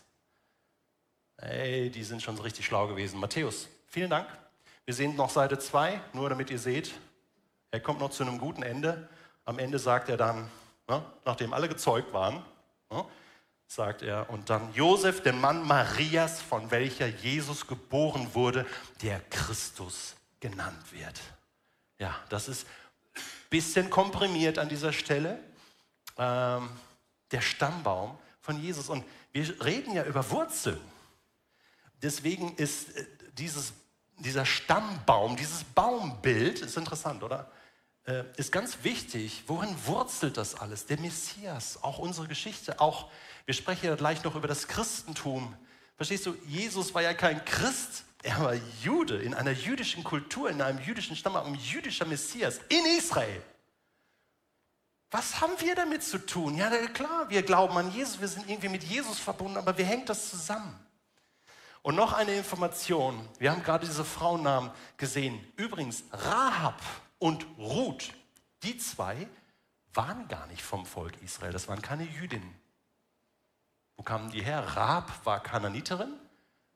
ey, 1.38 1.90
die 1.90 2.04
sind 2.04 2.22
schon 2.22 2.38
so 2.38 2.44
richtig 2.44 2.66
schlau 2.66 2.88
gewesen. 2.88 3.20
Matthäus, 3.20 3.68
vielen 3.88 4.10
Dank. 4.10 4.28
Wir 4.86 4.94
sehen 4.94 5.16
noch 5.16 5.30
Seite 5.30 5.60
2, 5.60 6.00
nur 6.14 6.30
damit 6.30 6.50
ihr 6.50 6.60
seht, 6.60 6.94
er 7.72 7.82
kommt 7.82 8.00
noch 8.00 8.12
zu 8.12 8.24
einem 8.24 8.38
guten 8.38 8.64
Ende. 8.64 9.10
Am 9.44 9.60
Ende 9.60 9.80
sagt 9.80 10.08
er 10.08 10.16
dann, 10.16 10.50
ne, 10.88 11.04
nachdem 11.26 11.54
alle 11.54 11.68
gezeugt 11.68 12.14
waren, 12.14 12.46
ne, 12.90 13.06
sagt 13.68 14.02
er, 14.02 14.30
und 14.30 14.50
dann 14.50 14.74
Josef, 14.74 15.22
der 15.24 15.34
Mann 15.34 15.66
Marias, 15.66 16.42
von 16.42 16.72
welcher 16.72 17.08
Jesus 17.08 17.68
geboren 17.68 18.34
wurde, 18.34 18.66
der 19.02 19.20
Christus 19.30 20.16
genannt 20.40 20.92
wird. 20.92 21.20
Ja, 21.98 22.16
das 22.30 22.48
ist 22.48 22.68
ein 23.16 23.22
bisschen 23.50 23.90
komprimiert 23.90 24.60
an 24.60 24.70
dieser 24.70 24.94
Stelle. 24.94 25.40
Ähm, 26.18 26.70
der 27.32 27.42
Stammbaum 27.42 28.18
von 28.42 28.62
Jesus. 28.62 28.90
Und 28.90 29.04
wir 29.32 29.64
reden 29.64 29.94
ja 29.94 30.04
über 30.06 30.30
Wurzeln. 30.30 30.80
Deswegen 32.02 32.56
ist 32.56 32.96
äh, 32.96 33.06
dieses, 33.34 33.74
dieser 34.18 34.46
Stammbaum, 34.46 35.36
dieses 35.36 35.64
Baumbild, 35.64 36.60
ist 36.60 36.78
interessant, 36.78 37.24
oder? 37.24 37.52
Äh, 38.06 38.24
ist 38.38 38.52
ganz 38.52 38.84
wichtig, 38.84 39.44
worin 39.48 39.76
wurzelt 39.86 40.38
das 40.38 40.56
alles? 40.56 40.86
Der 40.86 41.00
Messias, 41.00 41.80
auch 41.82 41.98
unsere 41.98 42.28
Geschichte, 42.28 42.80
auch, 42.80 43.10
wir 43.46 43.54
sprechen 43.54 43.86
ja 43.86 43.96
gleich 43.96 44.24
noch 44.24 44.36
über 44.36 44.48
das 44.48 44.68
Christentum. 44.68 45.56
Verstehst 45.96 46.26
du, 46.26 46.36
Jesus 46.46 46.94
war 46.94 47.02
ja 47.02 47.14
kein 47.14 47.44
Christ, 47.46 48.04
er 48.24 48.40
war 48.40 48.56
Jude, 48.82 49.18
in 49.18 49.34
einer 49.34 49.52
jüdischen 49.52 50.04
Kultur, 50.04 50.50
in 50.50 50.62
einem 50.62 50.80
jüdischen 50.80 51.16
Stamm, 51.16 51.36
ein 51.36 51.56
jüdischer 51.56 52.06
Messias 52.06 52.60
in 52.70 52.84
Israel. 52.98 53.42
Was 55.12 55.40
haben 55.40 55.54
wir 55.60 55.76
damit 55.76 56.04
zu 56.04 56.18
tun? 56.18 56.58
Ja, 56.58 56.70
klar, 56.88 57.30
wir 57.30 57.44
glauben 57.44 57.78
an 57.78 57.92
Jesus, 57.92 58.20
wir 58.20 58.28
sind 58.28 58.50
irgendwie 58.50 58.70
mit 58.70 58.84
Jesus 58.84 59.20
verbunden, 59.20 59.58
aber 59.58 59.78
wie 59.78 59.84
hängt 59.84 60.10
das 60.10 60.30
zusammen? 60.32 60.78
Und 61.84 61.96
noch 61.96 62.14
eine 62.14 62.34
Information. 62.34 63.30
Wir 63.38 63.52
haben 63.52 63.62
gerade 63.62 63.86
diese 63.86 64.04
Frauennamen 64.04 64.72
gesehen. 64.98 65.40
Übrigens, 65.56 66.04
Rahab 66.12 66.82
und 67.20 67.46
Ruth, 67.60 68.12
die 68.64 68.78
zwei 68.80 69.28
waren 69.94 70.28
gar 70.28 70.48
nicht 70.48 70.64
vom 70.64 70.86
Volk 70.86 71.14
Israel, 71.22 71.54
das 71.54 71.68
waren 71.68 71.82
keine 71.82 72.04
Jüdinnen. 72.06 72.65
Wo 73.98 74.04
kamen 74.04 74.30
die 74.32 74.42
her? 74.42 74.60
Rahab 74.60 75.12
war 75.26 75.42
Kananiterin, 75.42 76.14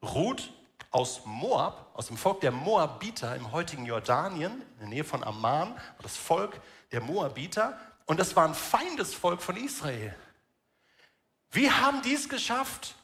Ruth 0.02 0.52
aus 0.92 1.22
Moab, 1.26 1.92
aus 1.94 2.08
dem 2.08 2.18
Volk 2.18 2.42
der 2.42 2.52
Moabiter 2.52 3.36
im 3.36 3.52
heutigen 3.52 3.86
Jordanien, 3.86 4.62
in 4.74 4.80
der 4.80 4.88
Nähe 4.88 5.04
von 5.04 5.24
Amman, 5.24 5.74
war 5.74 6.02
das 6.02 6.18
Volk 6.18 6.60
der 6.92 7.02
Moabiter 7.02 7.78
und 8.06 8.20
das 8.20 8.36
war 8.36 8.48
ein 8.48 8.56
Feindesvolk 8.56 9.42
von 9.42 9.56
Israel. 9.58 10.16
Wie 11.52 11.70
haben 11.70 12.02
die 12.02 12.14
es 12.14 12.30
geschafft, 12.30 12.96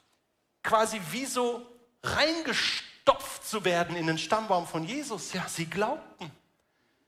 quasi 0.64 1.00
wie 1.12 1.26
so 1.26 1.66
reingestopft 2.04 3.48
zu 3.48 3.66
werden 3.66 3.96
in 3.96 4.08
den 4.08 4.18
Stammbaum 4.18 4.68
von 4.68 4.84
Jesus? 4.84 5.34
Ja, 5.34 5.48
sie 5.48 5.66
glaubten. 5.66 6.32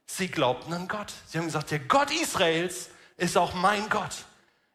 Sie 0.05 0.29
glaubten 0.29 0.73
an 0.73 0.87
Gott. 0.87 1.13
Sie 1.27 1.37
haben 1.37 1.45
gesagt, 1.45 1.71
der 1.71 1.79
Gott 1.79 2.11
Israels 2.11 2.89
ist 3.17 3.37
auch 3.37 3.53
mein 3.53 3.89
Gott. 3.89 4.25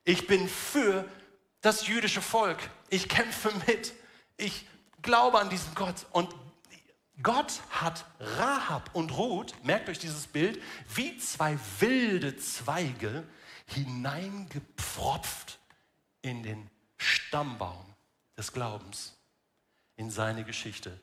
Ich 0.04 0.26
bin 0.26 0.48
für 0.48 1.04
das 1.62 1.86
jüdische 1.86 2.20
Volk. 2.20 2.58
Ich 2.90 3.08
kämpfe 3.08 3.50
mit. 3.66 3.94
Ich 4.36 4.66
glaube 5.00 5.38
an 5.38 5.48
diesen 5.48 5.74
Gott. 5.74 6.06
Und 6.12 6.34
Gott 7.22 7.60
hat 7.70 8.04
Rahab 8.18 8.90
und 8.94 9.16
Ruth, 9.16 9.54
merkt 9.62 9.88
euch 9.88 9.98
dieses 9.98 10.26
Bild, 10.26 10.60
wie 10.94 11.16
zwei 11.18 11.58
wilde 11.78 12.36
Zweige 12.36 13.26
hineingepfropft 13.66 15.58
in 16.20 16.42
den 16.42 16.68
Stammbaum 16.96 17.84
des 18.36 18.52
Glaubens, 18.52 19.14
in 19.96 20.10
seine 20.10 20.44
Geschichte. 20.44 21.00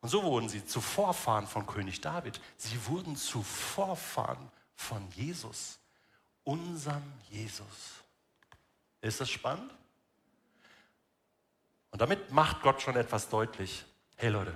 Und 0.00 0.08
so 0.08 0.22
wurden 0.22 0.48
sie 0.48 0.64
zu 0.64 0.80
Vorfahren 0.80 1.46
von 1.46 1.66
König 1.66 2.00
David. 2.00 2.40
Sie 2.56 2.86
wurden 2.86 3.16
zu 3.16 3.42
Vorfahren 3.42 4.50
von 4.74 5.06
Jesus, 5.10 5.78
unserem 6.44 7.02
Jesus. 7.30 7.66
Ist 9.00 9.20
das 9.20 9.28
spannend? 9.28 9.72
Und 11.90 12.00
damit 12.00 12.32
macht 12.32 12.62
Gott 12.62 12.82
schon 12.82 12.96
etwas 12.96 13.28
deutlich. 13.28 13.84
Hey 14.16 14.30
Leute, 14.30 14.52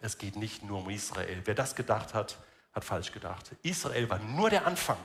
es 0.00 0.18
geht 0.18 0.36
nicht 0.36 0.62
nur 0.62 0.78
um 0.80 0.90
Israel. 0.90 1.40
Wer 1.44 1.54
das 1.54 1.74
gedacht 1.74 2.14
hat, 2.14 2.38
hat 2.72 2.84
falsch 2.84 3.12
gedacht. 3.12 3.50
Israel 3.62 4.10
war 4.10 4.18
nur 4.18 4.50
der 4.50 4.66
Anfang. 4.66 4.98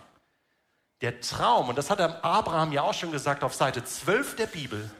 Der 1.01 1.19
Traum, 1.21 1.69
und 1.69 1.77
das 1.77 1.89
hat 1.89 1.99
Abraham 1.99 2.71
ja 2.71 2.83
auch 2.83 2.93
schon 2.93 3.11
gesagt 3.11 3.43
auf 3.43 3.55
Seite 3.55 3.83
12 3.83 4.35
der 4.35 4.47
Bibel, 4.47 4.91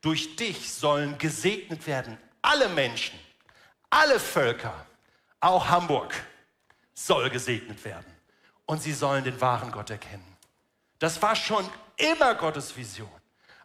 durch 0.00 0.36
dich 0.36 0.72
sollen 0.72 1.18
gesegnet 1.18 1.86
werden 1.86 2.18
alle 2.46 2.68
Menschen, 2.68 3.18
alle 3.90 4.20
Völker, 4.20 4.86
auch 5.40 5.68
Hamburg 5.68 6.14
soll 6.94 7.28
gesegnet 7.28 7.84
werden. 7.84 8.06
Und 8.66 8.82
sie 8.82 8.92
sollen 8.92 9.24
den 9.24 9.40
wahren 9.40 9.70
Gott 9.70 9.90
erkennen. 9.90 10.36
Das 10.98 11.20
war 11.22 11.36
schon 11.36 11.68
immer 11.96 12.34
Gottes 12.34 12.76
Vision. 12.76 13.10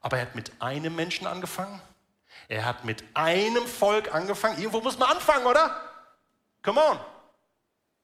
Aber 0.02 0.18
er 0.18 0.24
hat 0.24 0.36
mit 0.36 0.52
einem 0.62 0.96
Menschen 0.96 1.28
angefangen 1.28 1.82
er 2.52 2.66
hat 2.66 2.84
mit 2.84 3.02
einem 3.14 3.66
Volk 3.66 4.14
angefangen. 4.14 4.58
Irgendwo 4.58 4.82
muss 4.82 5.00
man 5.00 5.10
anfangen, 5.10 5.46
oder? 5.46 5.74
Come 6.62 6.84
on. 6.84 7.00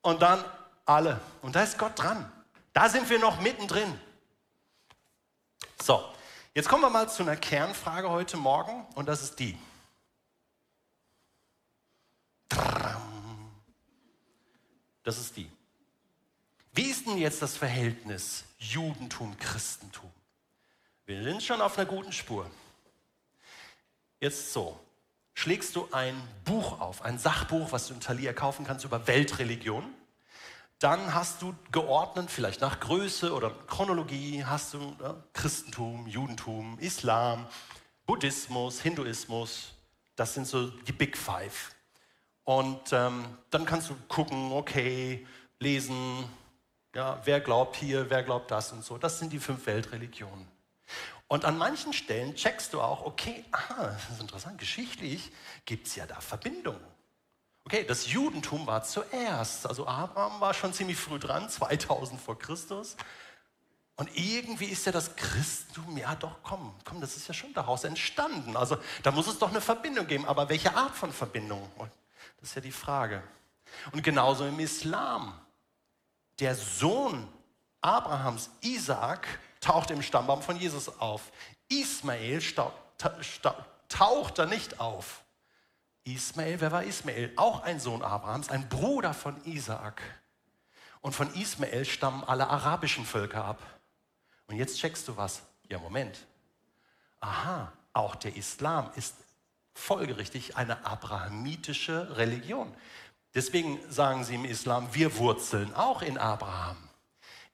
Und 0.01 0.22
dann 0.22 0.42
alle. 0.86 1.20
Und 1.42 1.54
da 1.54 1.63
ist 1.63 1.77
Gott 1.77 2.00
dran. 2.00 2.32
Da 2.72 2.88
sind 2.88 3.10
wir 3.10 3.20
noch 3.20 3.42
mittendrin. 3.42 4.00
So, 5.84 6.01
jetzt 6.54 6.70
kommen 6.70 6.82
wir 6.82 6.89
mal 6.89 7.10
zu 7.10 7.24
einer 7.24 7.36
Kernfrage 7.36 8.10
heute 8.10 8.38
Morgen 8.38 8.86
und 8.96 9.10
das 9.10 9.22
ist 9.22 9.38
die. 9.38 9.58
Das 15.04 15.18
ist 15.18 15.36
die. 15.36 15.51
Wie 16.72 16.89
ist 16.89 17.06
denn 17.06 17.18
jetzt 17.18 17.42
das 17.42 17.58
Verhältnis 17.58 18.46
Judentum-Christentum? 18.60 20.10
Wir 21.06 21.22
sind 21.22 21.44
schon 21.44 21.60
auf 21.60 21.77
einer 21.77 21.86
guten 21.86 22.13
Spur. 22.13 22.50
Jetzt 24.20 24.52
so, 24.52 24.80
schlägst 25.36 25.76
du 25.76 25.88
ein 25.92 26.16
Buch 26.44 26.80
auf, 26.80 27.04
ein 27.04 27.20
Sachbuch, 27.20 27.72
was 27.72 27.88
du 27.88 27.94
in 27.94 28.00
Thalia 28.00 28.34
kaufen 28.34 28.66
kannst 28.66 28.84
über 28.84 29.06
Weltreligion. 29.06 29.86
Dann 30.80 31.14
hast 31.14 31.42
du 31.42 31.56
geordnet, 31.72 32.32
vielleicht 32.32 32.62
nach 32.62 32.80
Größe 32.80 33.34
oder 33.34 33.52
Chronologie, 33.68 34.44
hast 34.44 34.74
du 34.74 34.96
ja, 35.00 35.16
Christentum, 35.34 36.08
Judentum, 36.08 36.80
Islam, 36.80 37.48
Buddhismus, 38.08 38.82
Hinduismus. 38.82 39.74
Das 40.16 40.34
sind 40.34 40.48
so 40.48 40.68
die 40.68 40.92
Big 40.92 41.16
Five. 41.16 41.76
Und 42.44 42.94
ähm, 42.94 43.26
dann 43.52 43.66
kannst 43.66 43.90
du 43.90 43.96
gucken, 44.08 44.52
okay, 44.52 45.28
lesen, 45.60 46.24
ja, 46.96 47.22
wer 47.26 47.40
glaubt 47.40 47.76
hier, 47.76 48.10
wer 48.10 48.24
glaubt 48.24 48.50
das 48.50 48.72
und 48.72 48.84
so. 48.84 48.98
Das 48.98 49.20
sind 49.20 49.32
die 49.34 49.40
fünf 49.40 49.66
Weltreligionen. 49.68 50.48
Und 51.28 51.44
an 51.44 51.58
manchen 51.58 51.92
Stellen 51.94 52.36
checkst 52.36 52.74
du 52.74 52.82
auch, 52.82 53.06
okay, 53.06 53.44
aha, 53.52 53.88
das 53.88 54.10
ist 54.12 54.22
interessant, 54.22 54.58
geschichtlich 54.58 55.32
gibt 55.66 55.88
es 55.88 55.96
ja 55.96 56.06
da 56.06 56.20
Verbindungen. 56.22 56.84
Okay, 57.66 57.84
das 57.86 58.08
Judentum 58.10 58.66
war 58.66 58.84
zuerst, 58.84 59.68
also 59.68 59.86
Abraham 59.88 60.40
war 60.40 60.54
schon 60.54 60.72
ziemlich 60.72 60.98
früh 60.98 61.20
dran, 61.20 61.50
2000 61.50 62.20
vor 62.20 62.40
Christus. 62.40 62.96
Und 63.98 64.16
irgendwie 64.16 64.66
ist 64.66 64.86
ja 64.86 64.92
das 64.92 65.16
Christentum, 65.16 65.98
ja 65.98 66.16
doch, 66.16 66.38
komm, 66.44 66.74
komm, 66.86 67.02
das 67.02 67.18
ist 67.18 67.28
ja 67.28 67.34
schon 67.34 67.54
daraus 67.54 67.84
entstanden. 67.84 68.56
Also 68.56 68.78
da 69.04 69.12
muss 69.12 69.28
es 69.28 69.40
doch 69.40 69.50
eine 69.50 69.60
Verbindung 69.60 70.08
geben, 70.08 70.26
aber 70.26 70.48
welche 70.50 70.76
Art 70.76 70.96
von 70.96 71.12
Verbindung? 71.12 71.70
Das 72.40 72.50
ist 72.50 72.56
ja 72.56 72.62
die 72.62 72.72
Frage. 72.72 73.24
Und 73.92 74.04
genauso 74.04 74.46
im 74.46 74.60
Islam. 74.60 75.38
Der 76.40 76.54
Sohn 76.54 77.28
Abrahams, 77.82 78.52
Isaac, 78.62 79.28
taucht 79.62 79.91
im 79.91 80.02
Stammbaum 80.02 80.41
von 80.41 80.58
Jesus 80.58 81.00
auf. 81.00 81.32
Ismael 81.70 82.41
taucht 83.89 84.39
da 84.39 84.46
nicht 84.46 84.80
auf. 84.80 85.24
Ismael, 86.04 86.62
wer 86.62 86.72
war 86.72 86.84
Ismael? 86.84 87.34
Auch 87.36 87.63
ein 87.63 87.80
Sohn 87.80 88.02
Abrahams, 88.02 88.50
ein 88.50 88.70
Bruder 88.70 89.13
von 89.13 89.36
Isaak. 89.46 90.02
Und 91.02 91.13
von 91.13 91.34
Ismael 91.34 91.86
stammen 91.86 92.24
alle 92.24 92.48
arabischen 92.48 93.06
Völker 93.06 93.43
ab. 93.43 93.62
Und 94.48 94.56
jetzt 94.56 94.78
checkst 94.80 95.08
du 95.08 95.17
was. 95.17 95.41
Ja, 95.70 95.80
Moment. 95.80 96.17
Aha, 97.20 97.72
auch 97.93 98.15
der 98.15 98.36
Islam 98.36 98.89
ist 98.96 99.15
folgerichtig 99.74 100.56
eine 100.56 100.86
abrahamitische 100.86 102.15
Religion. 102.17 102.74
Deswegen 103.36 103.80
sagen 103.91 104.24
sie 104.24 104.36
im 104.36 104.46
Islam, 104.46 104.93
wir 104.93 105.17
wurzeln 105.17 105.74
auch 105.76 106.02
in 106.02 106.17
Abraham. 106.17 106.78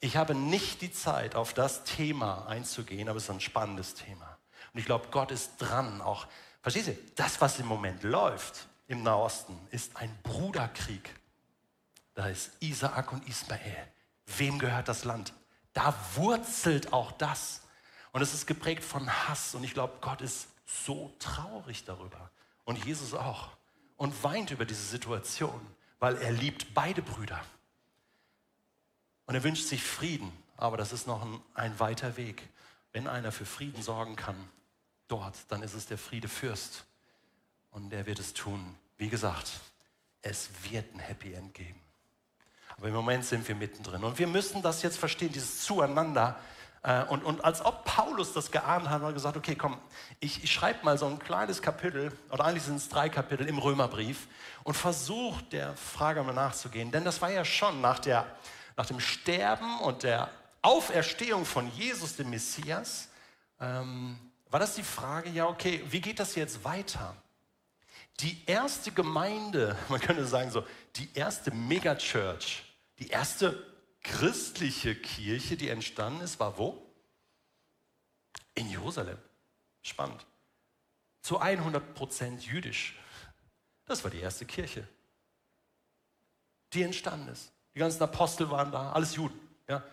Ich 0.04 0.18
habe 0.18 0.36
nicht 0.36 0.82
die 0.82 0.92
Zeit, 0.92 1.34
auf 1.34 1.54
das 1.54 1.86
Thema 1.86 2.46
einzugehen, 2.48 3.08
aber 3.08 3.16
es 3.16 3.24
ist 3.24 3.30
ein 3.30 3.40
spannendes 3.40 3.94
Thema. 3.94 4.38
Und 4.74 4.80
ich 4.82 4.86
glaube, 4.86 5.08
Gott 5.12 5.32
ist 5.32 5.56
dran, 5.60 6.02
auch, 6.02 6.28
verstehst 6.62 6.90
du, 6.90 6.98
das, 7.16 7.40
was 7.40 7.58
im 7.60 7.68
Moment 7.68 8.04
läuft 8.04 8.68
im 8.88 9.02
Nahosten, 9.02 9.58
ist 9.72 9.96
ein 9.96 10.14
Bruderkrieg. 10.24 11.10
Da 12.16 12.28
ist 12.28 12.52
Isaak 12.60 13.14
und 13.14 13.26
Ismael. 13.30 13.88
Wem 14.26 14.60
gehört 14.60 14.90
das 14.90 15.06
Land? 15.06 15.32
Da 15.72 15.96
wurzelt 16.16 16.92
auch 16.92 17.14
das. 17.14 17.62
Und 18.12 18.22
es 18.22 18.34
ist 18.34 18.46
geprägt 18.46 18.84
von 18.84 19.10
Hass. 19.10 19.56
Und 19.56 19.64
ich 19.64 19.74
glaube, 19.74 19.94
Gott 20.02 20.20
ist 20.20 20.50
so 20.66 21.14
traurig 21.18 21.86
darüber. 21.86 22.30
Und 22.66 22.84
Jesus 22.84 23.14
auch. 23.14 23.52
Und 23.96 24.22
weint 24.22 24.52
über 24.52 24.66
diese 24.66 24.84
Situation, 24.84 25.66
weil 26.00 26.18
er 26.18 26.34
liebt 26.34 26.74
beide 26.74 27.02
Brüder. 27.02 27.40
Und 29.26 29.36
er 29.36 29.44
wünscht 29.44 29.68
sich 29.68 29.84
Frieden, 29.84 30.32
aber 30.58 30.78
das 30.78 30.92
ist 30.92 31.08
noch 31.08 31.24
ein, 31.24 31.42
ein 31.54 31.80
weiter 31.80 32.18
Weg. 32.18 32.48
Wenn 32.92 33.08
einer 33.08 33.32
für 33.32 33.46
Frieden 33.46 33.82
sorgen 33.82 34.16
kann, 34.16 34.36
dort, 35.08 35.36
dann 35.50 35.64
ist 35.64 35.74
es 35.74 35.86
der 35.86 35.98
Friedefürst. 35.98 36.86
Und 37.72 37.90
der 37.90 38.06
wird 38.06 38.20
es 38.20 38.34
tun. 38.34 38.76
Wie 38.98 39.10
gesagt, 39.10 39.52
es 40.22 40.50
wird 40.70 40.94
ein 40.94 41.00
Happy 41.00 41.34
End 41.34 41.54
geben. 41.54 41.80
Aber 42.78 42.88
im 42.88 42.94
Moment 42.94 43.26
sind 43.26 43.48
wir 43.48 43.56
mittendrin. 43.56 44.04
Und 44.04 44.20
wir 44.20 44.28
müssen 44.28 44.62
das 44.62 44.82
jetzt 44.82 44.98
verstehen, 44.98 45.32
dieses 45.32 45.64
Zueinander. 45.64 46.38
Äh, 46.84 47.04
und, 47.06 47.24
und 47.24 47.44
als 47.44 47.64
ob 47.64 47.86
Paulus 47.86 48.34
das 48.34 48.52
geahnt 48.52 48.90
hat 48.90 49.02
und 49.02 49.14
gesagt, 49.14 49.38
okay, 49.38 49.56
komm, 49.56 49.78
ich, 50.20 50.44
ich 50.44 50.52
schreibe 50.52 50.84
mal 50.84 50.98
so 50.98 51.08
ein 51.08 51.20
kleines 51.20 51.62
Kapitel, 51.62 52.12
oder 52.30 52.46
eigentlich 52.46 52.64
sind 52.64 52.76
es 52.76 52.90
drei 52.90 53.10
Kapitel 53.10 53.48
im 53.48 53.58
Römerbrief, 53.58 54.28
und 54.64 54.76
versuche 54.76 55.44
der 55.46 55.76
Frage 55.76 56.24
mal 56.24 56.34
nachzugehen. 56.34 56.92
Denn 56.92 57.04
das 57.04 57.22
war 57.22 57.32
ja 57.32 57.46
schon 57.46 57.82
nach 57.82 58.00
der 58.00 58.26
nach 58.76 58.86
dem 58.86 59.00
Sterben 59.00 59.80
und 59.80 60.04
der 60.04 60.30
Auferstehung 60.62 61.46
von 61.46 61.72
Jesus, 61.72 62.16
dem 62.16 62.30
Messias, 62.30 63.10
ähm, 63.60 64.18
war 64.50 64.60
das 64.60 64.76
die 64.76 64.84
Frage, 64.84 65.30
ja, 65.30 65.48
okay, 65.48 65.84
wie 65.90 66.02
geht 66.02 66.20
das 66.20 66.36
jetzt 66.36 66.64
weiter? 66.64 67.16
Die 68.20 68.42
erste 68.46 68.92
Gemeinde, 68.92 69.78
man 69.90 70.00
könnte 70.00 70.26
sagen 70.26 70.52
so, 70.52 70.66
die 70.96 71.10
erste 71.14 71.52
Megachurch, 71.52 72.64
die 73.00 73.08
erste 73.08 73.66
christliche 74.04 74.96
Kirche, 74.96 75.58
die 75.58 75.70
entstanden 75.70 76.22
ist, 76.22 76.40
war 76.40 76.58
wo? 76.58 76.86
In 78.54 78.70
Jerusalem. 78.70 79.18
Spannend. 79.82 80.26
Zu 81.22 81.40
100 81.40 81.96
Prozent 81.96 82.46
jüdisch. 82.46 82.96
Das 83.86 84.04
war 84.04 84.12
die 84.12 84.20
erste 84.20 84.46
Kirche, 84.46 84.88
die 86.74 86.84
entstanden 86.84 87.30
ist. 87.30 87.53
Die 87.76 87.80
ganzen 87.80 88.04
Apostel 88.04 88.50
waren 88.50 88.72
da, 88.72 88.92
alles 88.92 89.16
Juden. 89.16 89.40
Ja? 89.68 89.84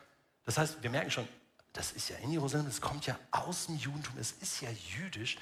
Das 0.44 0.58
heißt, 0.58 0.82
wir 0.82 0.90
merken 0.90 1.10
schon, 1.10 1.28
das 1.72 1.92
ist 1.92 2.08
ja 2.08 2.16
in 2.18 2.32
Jerusalem, 2.32 2.66
das 2.66 2.80
kommt 2.80 3.06
ja 3.06 3.18
aus 3.30 3.66
dem 3.66 3.76
Judentum, 3.76 4.14
es 4.18 4.32
ist 4.32 4.60
ja 4.60 4.68
jüdisch. 4.70 5.38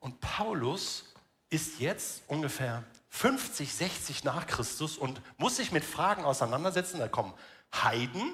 Und 0.00 0.20
Paulus 0.20 1.04
ist 1.50 1.80
jetzt 1.80 2.22
ungefähr 2.26 2.84
50, 3.10 3.72
60 3.72 4.24
nach 4.24 4.46
Christus 4.46 4.98
und 4.98 5.20
muss 5.38 5.56
sich 5.56 5.72
mit 5.72 5.84
Fragen 5.84 6.24
auseinandersetzen. 6.24 6.98
Da 6.98 7.08
kommen 7.08 7.32
Heiden, 7.72 8.32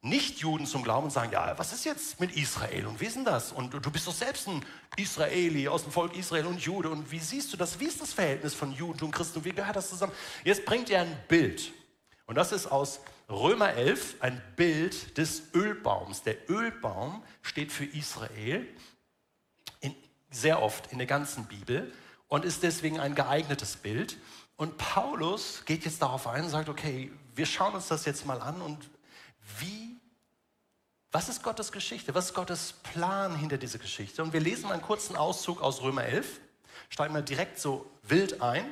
nicht-Juden 0.00 0.66
zum 0.66 0.82
Glauben 0.82 1.06
und 1.06 1.10
sagen, 1.10 1.32
ja, 1.32 1.56
was 1.58 1.72
ist 1.72 1.84
jetzt 1.84 2.20
mit 2.20 2.36
Israel 2.36 2.86
und 2.86 3.00
wie 3.00 3.06
ist 3.06 3.16
denn 3.16 3.24
das? 3.24 3.52
Und 3.52 3.72
du 3.72 3.90
bist 3.90 4.06
doch 4.06 4.12
selbst 4.12 4.48
ein 4.48 4.64
Israeli 4.96 5.68
aus 5.68 5.84
dem 5.84 5.92
Volk 5.92 6.14
Israel 6.16 6.46
und 6.46 6.60
Jude 6.60 6.90
und 6.90 7.10
wie 7.10 7.18
siehst 7.18 7.52
du 7.52 7.56
das? 7.56 7.80
Wie 7.80 7.86
ist 7.86 8.02
das 8.02 8.12
Verhältnis 8.12 8.52
von 8.52 8.72
Judentum 8.72 9.08
und 9.08 9.14
Christentum? 9.14 9.44
Wie 9.44 9.54
gehört 9.54 9.76
das 9.76 9.88
zusammen? 9.88 10.12
Jetzt 10.44 10.66
bringt 10.66 10.90
er 10.90 11.02
ein 11.02 11.16
Bild 11.28 11.72
und 12.26 12.36
das 12.36 12.52
ist 12.52 12.66
aus 12.66 13.00
Römer 13.28 13.74
11 13.74 14.16
ein 14.20 14.40
Bild 14.56 15.18
des 15.18 15.54
Ölbaums. 15.54 16.22
Der 16.22 16.50
Ölbaum 16.50 17.22
steht 17.42 17.72
für 17.72 17.84
Israel 17.84 18.66
in, 19.80 19.94
sehr 20.30 20.62
oft 20.62 20.92
in 20.92 20.98
der 20.98 21.06
ganzen 21.06 21.46
Bibel 21.46 21.92
und 22.28 22.44
ist 22.44 22.62
deswegen 22.62 23.00
ein 23.00 23.14
geeignetes 23.14 23.76
Bild. 23.76 24.18
Und 24.56 24.78
Paulus 24.78 25.64
geht 25.64 25.84
jetzt 25.84 26.00
darauf 26.00 26.26
ein 26.26 26.44
und 26.44 26.50
sagt, 26.50 26.68
okay, 26.68 27.10
wir 27.34 27.46
schauen 27.46 27.74
uns 27.74 27.88
das 27.88 28.04
jetzt 28.04 28.24
mal 28.24 28.40
an 28.40 28.60
und 28.60 28.88
wie, 29.58 30.00
was 31.10 31.28
ist 31.28 31.42
Gottes 31.42 31.72
Geschichte? 31.72 32.14
Was 32.14 32.26
ist 32.26 32.34
Gottes 32.34 32.74
Plan 32.82 33.36
hinter 33.36 33.58
dieser 33.58 33.78
Geschichte? 33.78 34.22
Und 34.22 34.32
wir 34.32 34.40
lesen 34.40 34.64
mal 34.64 34.74
einen 34.74 34.82
kurzen 34.82 35.16
Auszug 35.16 35.60
aus 35.60 35.82
Römer 35.82 36.04
11, 36.04 36.40
steigen 36.88 37.14
wir 37.14 37.22
direkt 37.22 37.58
so 37.58 37.90
wild 38.02 38.40
ein. 38.40 38.64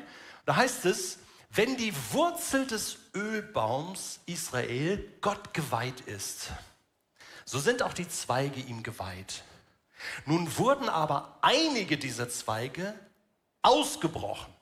Da 0.47 0.57
heißt 0.57 0.85
es, 0.87 1.19
wenn 1.55 1.77
die 1.77 1.93
Wurzel 2.13 2.67
des 2.67 2.97
Ölbaums 3.15 4.21
Israel 4.25 5.07
Gott 5.21 5.53
geweiht 5.53 6.01
ist, 6.01 6.51
so 7.45 7.59
sind 7.59 7.83
auch 7.83 7.93
die 7.93 8.09
Zweige 8.09 8.61
ihm 8.61 8.83
geweiht. 8.83 9.45
Nun 10.25 10.57
wurden 10.57 10.89
aber 10.89 11.39
einige 11.43 11.99
dieser 11.99 12.29
Zweige 12.29 12.99
ausgebrochen. 13.61 14.53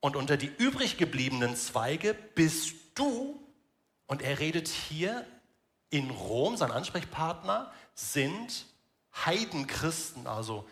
Und 0.00 0.16
unter 0.16 0.36
die 0.36 0.50
übrig 0.58 0.98
gebliebenen 0.98 1.56
Zweige 1.56 2.14
bist 2.14 2.74
du, 2.94 3.40
und 4.06 4.22
er 4.22 4.38
redet 4.38 4.68
hier 4.68 5.26
in 5.90 6.10
Rom, 6.10 6.56
sein 6.56 6.70
Ansprechpartner, 6.70 7.72
sind 7.94 8.66
Heidenchristen, 9.24 10.26
also 10.26 10.68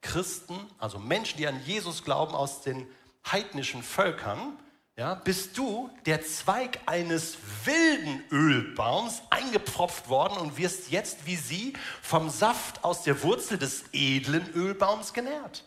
Christen, 0.00 0.58
also 0.78 0.98
Menschen, 0.98 1.38
die 1.38 1.46
an 1.46 1.62
Jesus 1.64 2.04
glauben 2.04 2.34
aus 2.34 2.62
den 2.62 2.86
heidnischen 3.32 3.82
Völkern, 3.82 4.58
ja, 4.96 5.14
bist 5.14 5.56
du 5.56 5.90
der 6.06 6.24
Zweig 6.26 6.80
eines 6.86 7.36
wilden 7.64 8.24
Ölbaums 8.32 9.22
eingepfropft 9.30 10.08
worden 10.08 10.38
und 10.38 10.58
wirst 10.58 10.90
jetzt 10.90 11.24
wie 11.24 11.36
sie 11.36 11.74
vom 12.02 12.30
Saft 12.30 12.82
aus 12.82 13.04
der 13.04 13.22
Wurzel 13.22 13.58
des 13.58 13.84
edlen 13.92 14.52
Ölbaums 14.54 15.12
genährt. 15.12 15.64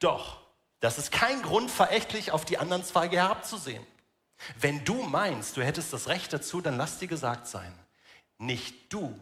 Doch, 0.00 0.40
das 0.80 0.98
ist 0.98 1.12
kein 1.12 1.42
Grund, 1.42 1.70
verächtlich 1.70 2.32
auf 2.32 2.44
die 2.44 2.58
anderen 2.58 2.84
Zweige 2.84 3.18
herabzusehen. 3.18 3.86
Wenn 4.58 4.84
du 4.84 5.02
meinst, 5.02 5.56
du 5.56 5.62
hättest 5.62 5.92
das 5.92 6.08
Recht 6.08 6.32
dazu, 6.32 6.60
dann 6.60 6.76
lass 6.76 6.98
dir 6.98 7.08
gesagt 7.08 7.46
sein, 7.46 7.72
nicht 8.38 8.92
du 8.92 9.16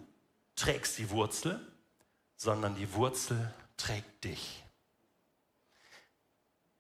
trägst 0.57 0.97
die 0.97 1.11
Wurzel, 1.11 1.61
sondern 2.37 2.77
die 2.77 2.95
Wurzel 2.95 3.53
trägt 3.77 4.25
dich. 4.25 4.62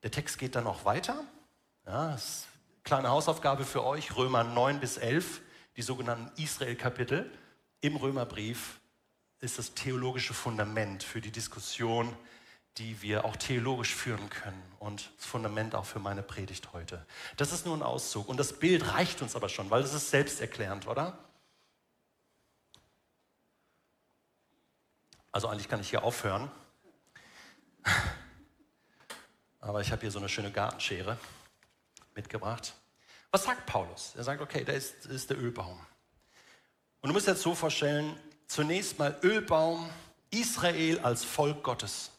Der 0.02 0.10
Text 0.10 0.38
geht 0.38 0.56
dann 0.56 0.64
noch 0.64 0.84
weiter. 0.84 1.24
Ja, 1.86 2.16
kleine 2.84 3.10
Hausaufgabe 3.10 3.64
für 3.64 3.84
euch, 3.84 4.16
Römer 4.16 4.44
9 4.44 4.80
bis 4.80 4.96
11, 4.96 5.40
die 5.76 5.82
sogenannten 5.82 6.30
Israel-Kapitel. 6.40 7.30
Im 7.80 7.96
Römerbrief 7.96 8.80
ist 9.40 9.58
das 9.58 9.74
theologische 9.74 10.34
Fundament 10.34 11.02
für 11.02 11.20
die 11.20 11.30
Diskussion, 11.30 12.16
die 12.78 13.02
wir 13.02 13.24
auch 13.24 13.36
theologisch 13.36 13.94
führen 13.94 14.30
können 14.30 14.62
und 14.78 15.10
das 15.18 15.26
Fundament 15.26 15.74
auch 15.74 15.84
für 15.84 15.98
meine 15.98 16.22
Predigt 16.22 16.72
heute. 16.72 17.04
Das 17.36 17.52
ist 17.52 17.66
nur 17.66 17.76
ein 17.76 17.82
Auszug 17.82 18.28
und 18.28 18.38
das 18.38 18.58
Bild 18.58 18.94
reicht 18.94 19.20
uns 19.20 19.36
aber 19.36 19.48
schon, 19.48 19.70
weil 19.70 19.82
es 19.82 19.92
ist 19.92 20.10
selbsterklärend, 20.10 20.86
oder? 20.86 21.18
Also 25.32 25.48
eigentlich 25.48 25.68
kann 25.68 25.80
ich 25.80 25.90
hier 25.90 26.02
aufhören. 26.02 26.50
Aber 29.62 29.80
ich 29.80 29.92
habe 29.92 30.02
hier 30.02 30.10
so 30.10 30.18
eine 30.18 30.28
schöne 30.28 30.50
Gartenschere 30.50 31.16
mitgebracht. 32.16 32.74
Was 33.30 33.44
sagt 33.44 33.64
Paulus? 33.64 34.12
Er 34.16 34.24
sagt, 34.24 34.42
okay, 34.42 34.64
da 34.64 34.72
ist, 34.72 35.06
ist 35.06 35.30
der 35.30 35.38
Ölbaum. 35.38 35.78
Und 37.00 37.08
du 37.08 37.12
musst 37.14 37.28
dir 37.28 37.30
jetzt 37.30 37.42
so 37.42 37.54
vorstellen, 37.54 38.16
zunächst 38.48 38.98
mal 38.98 39.16
Ölbaum, 39.22 39.88
Israel 40.30 40.98
als 40.98 41.22
Volk 41.22 41.62
Gottes. 41.62 42.10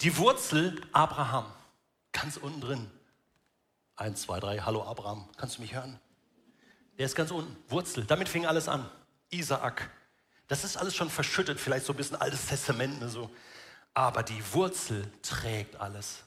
Die 0.00 0.16
Wurzel 0.18 0.80
Abraham, 0.90 1.46
ganz 2.10 2.36
unten 2.36 2.60
drin. 2.60 2.90
Eins, 3.94 4.22
zwei, 4.22 4.40
drei, 4.40 4.58
hallo 4.58 4.82
Abraham, 4.82 5.28
kannst 5.36 5.58
du 5.58 5.62
mich 5.62 5.74
hören? 5.74 6.00
Der 6.98 7.06
ist 7.06 7.14
ganz 7.14 7.30
unten, 7.30 7.56
Wurzel, 7.70 8.04
damit 8.04 8.28
fing 8.28 8.46
alles 8.46 8.66
an. 8.66 8.90
Isaak. 9.30 9.88
Das 10.48 10.64
ist 10.64 10.76
alles 10.76 10.96
schon 10.96 11.08
verschüttet, 11.08 11.60
vielleicht 11.60 11.86
so 11.86 11.92
ein 11.92 11.96
bisschen 11.96 12.16
Altes 12.16 12.46
Testament, 12.46 13.00
ne, 13.00 13.08
so 13.08 13.30
aber 13.94 14.22
die 14.22 14.42
Wurzel 14.52 15.10
trägt 15.22 15.76
alles. 15.76 16.22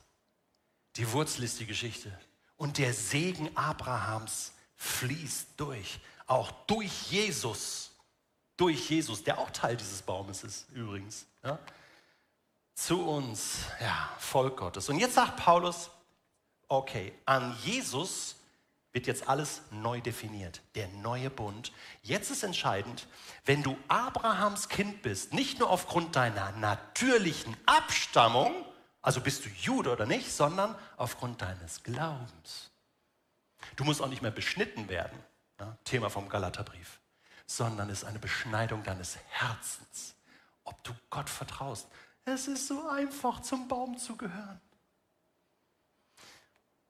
Die 0.95 1.11
Wurzel 1.11 1.43
ist 1.43 1.59
die 1.59 1.65
Geschichte. 1.65 2.17
Und 2.57 2.77
der 2.77 2.93
Segen 2.93 3.55
Abrahams 3.55 4.53
fließt 4.75 5.49
durch, 5.57 5.99
auch 6.27 6.51
durch 6.67 7.11
Jesus. 7.11 7.91
Durch 8.57 8.89
Jesus, 8.89 9.23
der 9.23 9.37
auch 9.37 9.49
Teil 9.49 9.75
dieses 9.75 10.01
Baumes 10.01 10.43
ist, 10.43 10.69
übrigens. 10.71 11.25
Ja? 11.43 11.59
Zu 12.73 13.05
uns, 13.05 13.57
ja, 13.81 14.09
Volk 14.17 14.57
Gottes. 14.57 14.87
Und 14.87 14.99
jetzt 14.99 15.15
sagt 15.15 15.37
Paulus, 15.37 15.89
okay, 16.69 17.13
an 17.25 17.57
Jesus 17.63 18.35
wird 18.95 19.07
jetzt 19.07 19.27
alles 19.27 19.61
neu 19.71 19.99
definiert. 19.99 20.61
Der 20.73 20.87
neue 20.87 21.29
Bund. 21.29 21.73
Jetzt 22.01 22.31
ist 22.31 22.43
entscheidend, 22.43 23.07
wenn 23.43 23.61
du 23.61 23.77
Abrahams 23.89 24.69
Kind 24.69 25.01
bist, 25.01 25.33
nicht 25.33 25.59
nur 25.59 25.69
aufgrund 25.69 26.15
deiner 26.15 26.53
natürlichen 26.53 27.57
Abstammung, 27.65 28.65
also 29.01 29.19
bist 29.19 29.43
du 29.43 29.49
Jude 29.49 29.91
oder 29.91 30.05
nicht, 30.05 30.31
sondern 30.31 30.75
aufgrund 30.95 31.41
deines 31.41 31.83
Glaubens. 31.83 32.71
Du 33.75 33.83
musst 33.83 34.01
auch 34.01 34.07
nicht 34.07 34.21
mehr 34.21 34.31
beschnitten 34.31 34.87
werden, 34.87 35.19
ja, 35.59 35.77
Thema 35.83 36.09
vom 36.09 36.29
Galaterbrief, 36.29 37.01
sondern 37.45 37.89
es 37.89 38.03
ist 38.03 38.05
eine 38.05 38.19
Beschneidung 38.19 38.81
deines 38.83 39.17
Herzens, 39.27 40.15
ob 40.63 40.81
du 40.85 40.93
Gott 41.09 41.29
vertraust. 41.29 41.89
Es 42.23 42.47
ist 42.47 42.67
so 42.67 42.87
einfach, 42.87 43.41
zum 43.41 43.67
Baum 43.67 43.97
zu 43.97 44.15
gehören. 44.15 44.61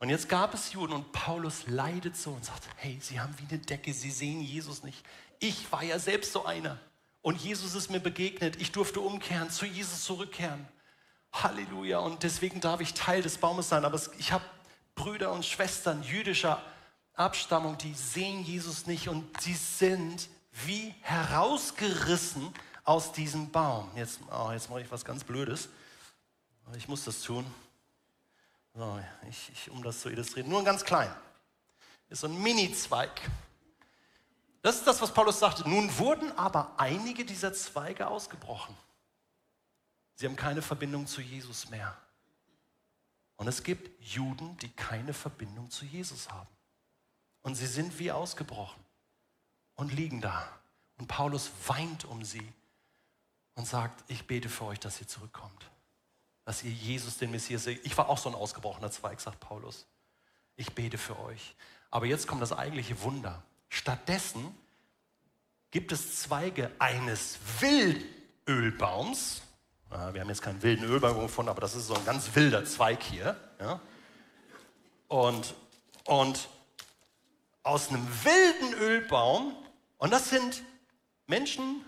Und 0.05 0.11
jetzt 0.11 0.29
gab 0.29 0.53
es 0.53 0.71
Juden 0.71 0.93
und 0.93 1.11
Paulus 1.13 1.65
leidet 1.65 2.15
so 2.15 2.29
und 2.29 2.45
sagt, 2.45 2.67
hey, 2.75 2.99
sie 3.01 3.19
haben 3.19 3.33
wie 3.39 3.47
eine 3.49 3.57
Decke, 3.57 3.91
sie 3.91 4.11
sehen 4.11 4.39
Jesus 4.39 4.83
nicht. 4.83 5.03
Ich 5.39 5.71
war 5.71 5.83
ja 5.83 5.97
selbst 5.97 6.31
so 6.31 6.45
einer. 6.45 6.77
Und 7.23 7.41
Jesus 7.41 7.73
ist 7.73 7.89
mir 7.89 7.99
begegnet. 7.99 8.61
Ich 8.61 8.71
durfte 8.71 8.99
umkehren, 8.99 9.49
zu 9.49 9.65
Jesus 9.65 10.03
zurückkehren. 10.03 10.67
Halleluja. 11.33 11.97
Und 11.97 12.21
deswegen 12.21 12.61
darf 12.61 12.81
ich 12.81 12.93
Teil 12.93 13.23
des 13.23 13.39
Baumes 13.39 13.69
sein. 13.69 13.83
Aber 13.83 13.99
ich 14.19 14.31
habe 14.31 14.45
Brüder 14.93 15.31
und 15.31 15.43
Schwestern 15.43 16.03
jüdischer 16.03 16.61
Abstammung, 17.15 17.79
die 17.79 17.95
sehen 17.95 18.43
Jesus 18.43 18.85
nicht 18.85 19.07
und 19.09 19.25
sie 19.41 19.55
sind 19.55 20.29
wie 20.67 20.93
herausgerissen 21.01 22.53
aus 22.83 23.11
diesem 23.11 23.49
Baum. 23.49 23.89
Jetzt, 23.95 24.19
oh, 24.31 24.51
jetzt 24.51 24.69
mache 24.69 24.81
ich 24.81 24.91
was 24.91 25.03
ganz 25.03 25.23
Blödes. 25.23 25.67
Ich 26.77 26.87
muss 26.87 27.05
das 27.05 27.23
tun. 27.23 27.43
So, 28.75 28.99
ich, 29.29 29.51
ich, 29.53 29.71
um 29.71 29.81
das 29.83 30.01
zu 30.01 30.09
illustrieren, 30.09 30.49
nur 30.49 30.61
ganz 30.63 30.83
klein. 30.83 31.09
Ist 32.09 32.21
so 32.21 32.27
ein 32.27 32.41
Mini-Zweig. 32.41 33.21
Das 34.61 34.75
ist 34.75 34.85
das, 34.85 35.01
was 35.01 35.13
Paulus 35.13 35.39
sagte. 35.39 35.67
Nun 35.67 35.97
wurden 35.97 36.37
aber 36.37 36.73
einige 36.77 37.23
dieser 37.23 37.53
Zweige 37.53 38.07
ausgebrochen. 38.07 38.75
Sie 40.15 40.25
haben 40.25 40.35
keine 40.35 40.61
Verbindung 40.61 41.07
zu 41.07 41.21
Jesus 41.21 41.69
mehr. 41.69 41.95
Und 43.37 43.47
es 43.47 43.63
gibt 43.63 44.01
Juden, 44.03 44.57
die 44.57 44.69
keine 44.69 45.13
Verbindung 45.13 45.71
zu 45.71 45.85
Jesus 45.85 46.29
haben. 46.29 46.49
Und 47.43 47.55
sie 47.55 47.67
sind 47.67 47.97
wie 47.97 48.11
ausgebrochen 48.11 48.83
und 49.75 49.93
liegen 49.93 50.19
da. 50.19 50.49
Und 50.97 51.07
Paulus 51.07 51.49
weint 51.67 52.03
um 52.03 52.25
sie 52.25 52.53
und 53.53 53.67
sagt, 53.67 54.03
ich 54.09 54.27
bete 54.27 54.49
für 54.49 54.65
euch, 54.65 54.79
dass 54.79 54.99
ihr 54.99 55.07
zurückkommt 55.07 55.65
dass 56.45 56.63
ihr 56.63 56.71
Jesus, 56.71 57.17
den 57.17 57.31
Messias, 57.31 57.63
seht. 57.63 57.83
Ich 57.85 57.97
war 57.97 58.07
auch 58.07 58.19
so 58.19 58.29
ein 58.29 58.35
ausgebrochener 58.35 58.91
Zweig, 58.91 59.19
sagt 59.19 59.39
Paulus. 59.39 59.87
Ich 60.55 60.73
bete 60.73 60.97
für 60.97 61.19
euch. 61.19 61.55
Aber 61.89 62.05
jetzt 62.05 62.27
kommt 62.27 62.41
das 62.41 62.53
eigentliche 62.53 63.01
Wunder. 63.01 63.43
Stattdessen 63.67 64.55
gibt 65.71 65.91
es 65.91 66.21
Zweige 66.21 66.71
eines 66.77 67.39
Wildölbaums. 67.59 69.41
Wir 69.89 70.21
haben 70.21 70.29
jetzt 70.29 70.41
keinen 70.41 70.61
wilden 70.61 70.85
Ölbaum 70.85 71.19
gefunden, 71.21 71.49
aber 71.49 71.61
das 71.61 71.75
ist 71.75 71.87
so 71.87 71.95
ein 71.95 72.05
ganz 72.05 72.33
wilder 72.35 72.63
Zweig 72.65 73.01
hier. 73.01 73.35
Ja? 73.59 73.79
Und, 75.07 75.55
und 76.05 76.47
aus 77.63 77.89
einem 77.89 78.07
wilden 78.23 78.73
Ölbaum, 78.75 79.55
und 79.97 80.11
das 80.11 80.29
sind 80.29 80.63
Menschen, 81.27 81.83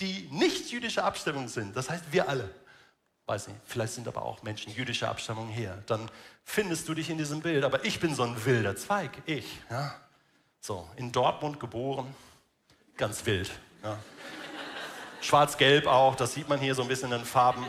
die 0.00 0.28
nicht 0.30 0.70
jüdischer 0.70 1.04
Abstimmung 1.04 1.48
sind, 1.48 1.76
das 1.76 1.90
heißt 1.90 2.12
wir 2.12 2.28
alle 2.28 2.54
weiß 3.26 3.48
nicht, 3.48 3.60
vielleicht 3.64 3.94
sind 3.94 4.06
aber 4.06 4.22
auch 4.22 4.42
Menschen 4.42 4.72
jüdischer 4.72 5.08
Abstammung 5.08 5.48
hier, 5.48 5.82
dann 5.86 6.10
findest 6.44 6.88
du 6.88 6.94
dich 6.94 7.08
in 7.10 7.18
diesem 7.18 7.40
Bild. 7.40 7.64
Aber 7.64 7.84
ich 7.84 8.00
bin 8.00 8.14
so 8.14 8.22
ein 8.22 8.44
wilder 8.44 8.76
Zweig, 8.76 9.10
ich. 9.26 9.46
Ja? 9.70 9.94
So, 10.60 10.88
in 10.96 11.12
Dortmund 11.12 11.60
geboren, 11.60 12.14
ganz 12.96 13.24
wild. 13.26 13.50
Ja? 13.82 13.98
Schwarz-Gelb 15.22 15.86
auch, 15.86 16.16
das 16.16 16.34
sieht 16.34 16.48
man 16.48 16.58
hier 16.58 16.74
so 16.74 16.82
ein 16.82 16.88
bisschen 16.88 17.12
in 17.12 17.18
den 17.18 17.26
Farben. 17.26 17.64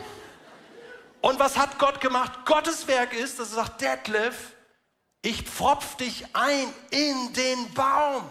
Und 1.22 1.40
was 1.40 1.58
hat 1.58 1.80
Gott 1.80 2.02
gemacht? 2.02 2.46
Gottes 2.46 2.88
Werk 2.88 3.14
ist, 3.14 3.40
dass 3.40 3.50
er 3.52 3.64
sagt, 3.64 3.82
Detlef, 3.82 4.52
Ich 5.22 5.42
pfropf 5.42 5.96
dich 5.96 6.24
ein 6.34 6.68
in 6.92 7.34
den 7.34 7.74
Baum. 7.74 8.30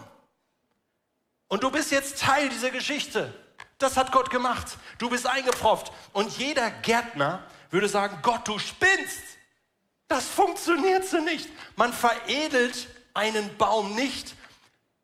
Und 1.49 1.61
du 1.63 1.69
bist 1.69 1.91
jetzt 1.91 2.19
Teil 2.21 2.47
dieser 2.47 2.71
Geschichte. 2.71 3.33
Das 3.77 3.97
hat 3.97 4.11
Gott 4.11 4.29
gemacht. 4.29 4.77
Du 4.97 5.09
bist 5.09 5.27
eingepfropft. 5.27 5.91
Und 6.13 6.37
jeder 6.37 6.71
Gärtner 6.71 7.43
würde 7.71 7.89
sagen, 7.89 8.19
Gott, 8.21 8.47
du 8.47 8.57
spinnst. 8.59 9.23
Das 10.07 10.27
funktioniert 10.27 11.05
so 11.05 11.17
nicht. 11.17 11.49
Man 11.75 11.91
veredelt 11.91 12.87
einen 13.13 13.57
Baum 13.57 13.95
nicht 13.95 14.35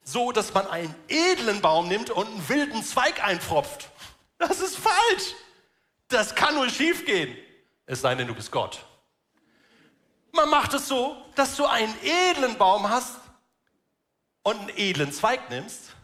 so, 0.03 0.31
dass 0.31 0.53
man 0.53 0.67
einen 0.67 0.93
edlen 1.07 1.61
Baum 1.61 1.87
nimmt 1.87 2.09
und 2.09 2.27
einen 2.27 2.49
wilden 2.49 2.83
Zweig 2.83 3.23
einpfropft. 3.23 3.89
Das 4.37 4.59
ist 4.59 4.77
falsch. 4.77 5.35
Das 6.07 6.35
kann 6.35 6.55
nur 6.55 6.69
schief 6.69 7.05
gehen. 7.05 7.35
Es 7.85 8.01
sei 8.01 8.15
denn, 8.15 8.27
du 8.27 8.35
bist 8.35 8.51
Gott. 8.51 8.85
Man 10.31 10.49
macht 10.49 10.73
es 10.73 10.87
so, 10.87 11.17
dass 11.35 11.55
du 11.55 11.65
einen 11.65 11.93
edlen 12.03 12.57
Baum 12.57 12.89
hast 12.89 13.17
und 14.43 14.57
einen 14.57 14.69
edlen 14.77 15.11
Zweig 15.11 15.49
nimmst 15.49 15.95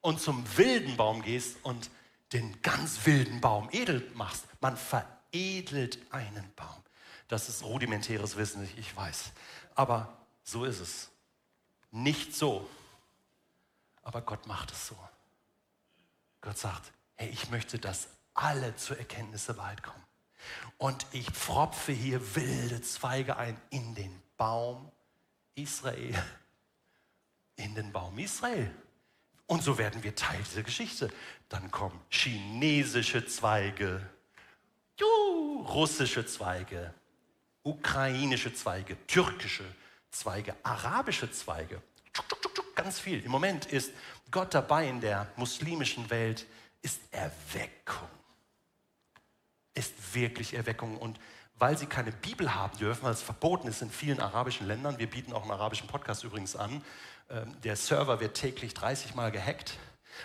und 0.00 0.20
zum 0.20 0.44
wilden 0.56 0.96
Baum 0.96 1.22
gehst 1.22 1.56
und 1.62 1.90
den 2.32 2.60
ganz 2.62 3.06
wilden 3.06 3.40
Baum 3.40 3.68
edel 3.72 4.10
machst. 4.14 4.44
Man 4.60 4.76
veredelt 4.76 5.98
einen 6.10 6.52
Baum. 6.54 6.82
Das 7.28 7.48
ist 7.48 7.62
rudimentäres 7.62 8.36
Wissen, 8.36 8.68
ich 8.76 8.96
weiß. 8.96 9.32
Aber 9.74 10.16
so 10.42 10.64
ist 10.64 10.80
es. 10.80 11.10
Nicht 11.90 12.34
so. 12.34 12.68
Aber 14.02 14.22
Gott 14.22 14.46
macht 14.46 14.72
es 14.72 14.88
so. 14.88 14.96
Gott 16.40 16.58
sagt, 16.58 16.92
hey, 17.16 17.28
ich 17.28 17.50
möchte, 17.50 17.78
dass 17.78 18.08
alle 18.34 18.74
zur 18.76 18.98
Erkenntnis 18.98 19.46
der 19.46 19.56
Wahrheit 19.56 19.82
kommen. 19.82 20.02
Und 20.78 21.06
ich 21.12 21.30
pfropfe 21.30 21.92
hier 21.92 22.34
wilde 22.36 22.80
Zweige 22.80 23.36
ein 23.36 23.60
in 23.70 23.94
den 23.94 24.22
Baum 24.36 24.90
Israel. 25.54 26.14
In 27.56 27.74
den 27.74 27.92
Baum 27.92 28.18
Israel. 28.18 28.74
Und 29.48 29.62
so 29.62 29.78
werden 29.78 30.04
wir 30.04 30.14
Teil 30.14 30.40
dieser 30.48 30.62
Geschichte. 30.62 31.10
Dann 31.48 31.70
kommen 31.70 31.98
chinesische 32.10 33.26
Zweige, 33.26 34.06
russische 35.00 36.26
Zweige, 36.26 36.92
ukrainische 37.62 38.52
Zweige, 38.54 38.96
türkische 39.06 39.64
Zweige, 40.10 40.54
arabische 40.62 41.32
Zweige. 41.32 41.82
Ganz 42.74 43.00
viel. 43.00 43.24
Im 43.24 43.30
Moment 43.30 43.64
ist 43.66 43.90
Gott 44.30 44.52
dabei 44.52 44.86
in 44.86 45.00
der 45.00 45.26
muslimischen 45.36 46.10
Welt, 46.10 46.46
ist 46.82 47.00
Erweckung. 47.10 48.08
Ist 49.72 50.14
wirklich 50.14 50.52
Erweckung. 50.52 50.98
Und 50.98 51.18
weil 51.58 51.78
sie 51.78 51.86
keine 51.86 52.12
Bibel 52.12 52.54
haben 52.54 52.76
dürfen, 52.76 53.04
weil 53.04 53.12
es 53.12 53.22
verboten 53.22 53.66
ist 53.66 53.80
in 53.80 53.90
vielen 53.90 54.20
arabischen 54.20 54.66
Ländern, 54.66 54.98
wir 54.98 55.08
bieten 55.08 55.32
auch 55.32 55.42
einen 55.42 55.50
arabischen 55.50 55.88
Podcast 55.88 56.22
übrigens 56.22 56.54
an, 56.54 56.84
der 57.62 57.76
Server 57.76 58.20
wird 58.20 58.36
täglich 58.36 58.74
30 58.74 59.14
Mal 59.14 59.30
gehackt, 59.30 59.78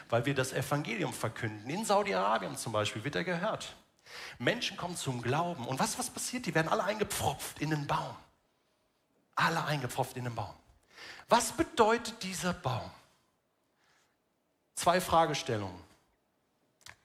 weil 0.09 0.25
wir 0.25 0.33
das 0.33 0.53
Evangelium 0.53 1.13
verkünden. 1.13 1.69
In 1.69 1.85
Saudi-Arabien 1.85 2.55
zum 2.57 2.71
Beispiel 2.71 3.03
wird 3.03 3.15
er 3.15 3.23
gehört. 3.23 3.75
Menschen 4.37 4.77
kommen 4.77 4.95
zum 4.95 5.21
Glauben. 5.21 5.67
Und 5.67 5.79
was, 5.79 5.97
was 5.99 6.09
passiert? 6.09 6.45
Die 6.45 6.55
werden 6.55 6.67
alle 6.67 6.83
eingepfropft 6.83 7.59
in 7.59 7.69
den 7.69 7.87
Baum. 7.87 8.15
Alle 9.35 9.63
eingepfropft 9.65 10.15
in 10.17 10.25
den 10.25 10.35
Baum. 10.35 10.53
Was 11.29 11.51
bedeutet 11.51 12.21
dieser 12.23 12.53
Baum? 12.53 12.89
Zwei 14.75 15.01
Fragestellungen. 15.01 15.79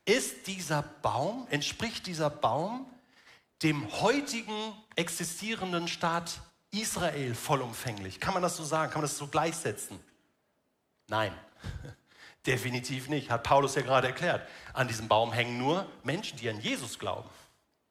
Ist 0.05 0.47
dieser 0.47 0.83
Baum, 0.83 1.47
entspricht 1.51 2.07
dieser 2.07 2.31
Baum 2.31 2.87
dem 3.63 3.91
heutigen 4.01 4.73
existierenden 4.97 5.89
Staat 5.89 6.41
Israel 6.71 7.35
vollumfänglich. 7.35 8.21
Kann 8.21 8.35
man 8.35 8.43
das 8.43 8.57
so 8.57 8.65
sagen? 8.65 8.93
Kann 8.93 9.01
man 9.01 9.09
das 9.09 9.17
so 9.17 9.27
gleichsetzen? 9.27 9.99
Nein, 11.07 11.33
definitiv 12.47 13.09
nicht. 13.09 13.31
Hat 13.31 13.43
Paulus 13.43 13.75
ja 13.75 13.83
gerade 13.83 14.09
erklärt. 14.09 14.47
An 14.73 14.89
diesem 14.89 15.09
Baum 15.09 15.33
hängen 15.33 15.59
nur 15.59 15.87
Menschen, 16.03 16.39
die 16.39 16.49
an 16.49 16.61
Jesus 16.61 16.99
glauben. 16.99 17.29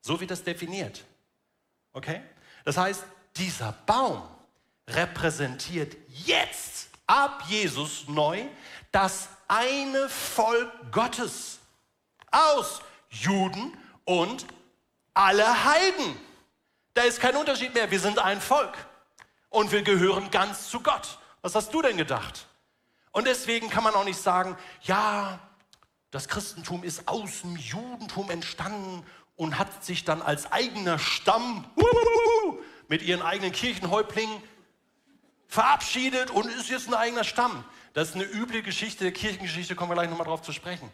So 0.01 0.19
wird 0.19 0.31
das 0.31 0.43
definiert. 0.43 1.03
Okay? 1.93 2.21
Das 2.63 2.77
heißt, 2.77 3.03
dieser 3.35 3.71
Baum 3.85 4.23
repräsentiert 4.87 5.97
jetzt 6.09 6.89
ab 7.05 7.43
Jesus 7.47 8.07
neu 8.07 8.45
das 8.91 9.29
eine 9.47 10.09
Volk 10.09 10.71
Gottes 10.91 11.59
aus 12.31 12.81
Juden 13.09 13.75
und 14.05 14.45
alle 15.13 15.65
Heiden. 15.65 16.26
Da 16.97 17.03
ist 17.03 17.19
kein 17.19 17.35
Unterschied 17.35 17.75
mehr. 17.75 17.91
Wir 17.91 17.99
sind 17.99 18.17
ein 18.17 18.41
Volk 18.41 18.75
und 19.49 19.71
wir 19.71 19.83
gehören 19.83 20.31
ganz 20.31 20.71
zu 20.71 20.79
Gott. 20.79 21.19
Was 21.43 21.53
hast 21.53 21.71
du 21.71 21.83
denn 21.83 21.95
gedacht? 21.95 22.47
Und 23.11 23.27
deswegen 23.27 23.69
kann 23.69 23.83
man 23.83 23.93
auch 23.93 24.03
nicht 24.03 24.19
sagen, 24.19 24.57
ja, 24.81 25.37
das 26.09 26.27
Christentum 26.27 26.83
ist 26.83 27.07
aus 27.07 27.41
dem 27.41 27.55
Judentum 27.55 28.31
entstanden 28.31 29.05
und 29.35 29.59
hat 29.59 29.85
sich 29.85 30.05
dann 30.05 30.23
als 30.23 30.51
eigener 30.51 30.97
Stamm 30.97 31.69
mit 32.87 33.03
ihren 33.03 33.21
eigenen 33.21 33.51
Kirchenhäuptlingen 33.51 34.41
verabschiedet 35.45 36.31
und 36.31 36.47
ist 36.47 36.67
jetzt 36.67 36.87
ein 36.87 36.95
eigener 36.95 37.23
Stamm. 37.23 37.63
Das 37.93 38.09
ist 38.09 38.15
eine 38.15 38.23
üble 38.23 38.63
Geschichte 38.63 39.03
der 39.03 39.13
Kirchengeschichte, 39.13 39.75
kommen 39.75 39.91
wir 39.91 39.95
gleich 39.95 40.09
nochmal 40.09 40.25
drauf 40.25 40.41
zu 40.41 40.51
sprechen. 40.51 40.91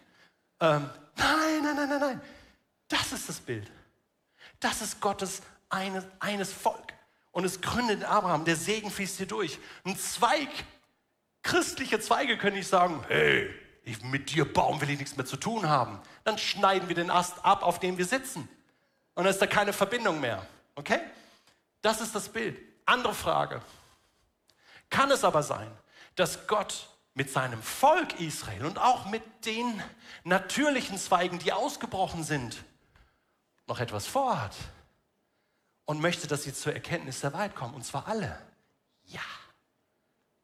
Ähm, 0.60 0.90
nein, 1.16 1.62
nein, 1.62 1.76
nein, 1.76 1.88
nein, 1.88 2.00
nein. 2.00 2.20
Das 2.88 3.10
ist 3.10 3.26
das 3.26 3.40
Bild. 3.40 3.72
Das 4.60 4.82
ist 4.82 5.00
Gottes 5.00 5.40
eines, 5.74 6.04
eines 6.20 6.52
Volk. 6.52 6.94
Und 7.32 7.44
es 7.44 7.60
gründet 7.60 8.04
Abraham, 8.04 8.44
der 8.44 8.56
Segen 8.56 8.90
fließt 8.90 9.16
hier 9.16 9.26
durch. 9.26 9.58
Ein 9.84 9.98
Zweig, 9.98 10.48
christliche 11.42 11.98
Zweige 11.98 12.38
können 12.38 12.56
nicht 12.56 12.68
sagen, 12.68 13.04
hey, 13.08 13.52
ich, 13.82 14.02
mit 14.02 14.30
dir 14.30 14.50
Baum 14.50 14.80
will 14.80 14.88
ich 14.90 14.98
nichts 14.98 15.16
mehr 15.16 15.26
zu 15.26 15.36
tun 15.36 15.68
haben. 15.68 16.00
Dann 16.22 16.38
schneiden 16.38 16.88
wir 16.88 16.94
den 16.94 17.10
Ast 17.10 17.44
ab, 17.44 17.62
auf 17.62 17.80
dem 17.80 17.98
wir 17.98 18.06
sitzen. 18.06 18.48
Und 19.14 19.24
dann 19.24 19.32
ist 19.32 19.42
da 19.42 19.46
keine 19.46 19.72
Verbindung 19.72 20.20
mehr. 20.20 20.46
Okay? 20.76 21.00
Das 21.82 22.00
ist 22.00 22.14
das 22.14 22.28
Bild. 22.28 22.56
Andere 22.86 23.14
Frage. 23.14 23.60
Kann 24.88 25.10
es 25.10 25.24
aber 25.24 25.42
sein, 25.42 25.70
dass 26.14 26.46
Gott 26.46 26.88
mit 27.14 27.30
seinem 27.30 27.62
Volk 27.62 28.20
Israel 28.20 28.64
und 28.64 28.78
auch 28.78 29.06
mit 29.06 29.22
den 29.44 29.82
natürlichen 30.22 30.98
Zweigen, 30.98 31.38
die 31.40 31.52
ausgebrochen 31.52 32.22
sind, 32.22 32.64
noch 33.66 33.80
etwas 33.80 34.06
vorhat? 34.06 34.54
Und 35.84 36.00
möchte, 36.00 36.26
dass 36.26 36.44
sie 36.44 36.54
zur 36.54 36.72
Erkenntnis 36.72 37.20
der 37.20 37.32
Wahrheit 37.32 37.54
kommen. 37.54 37.74
Und 37.74 37.84
zwar 37.84 38.06
alle. 38.08 38.40
Ja, 39.04 39.20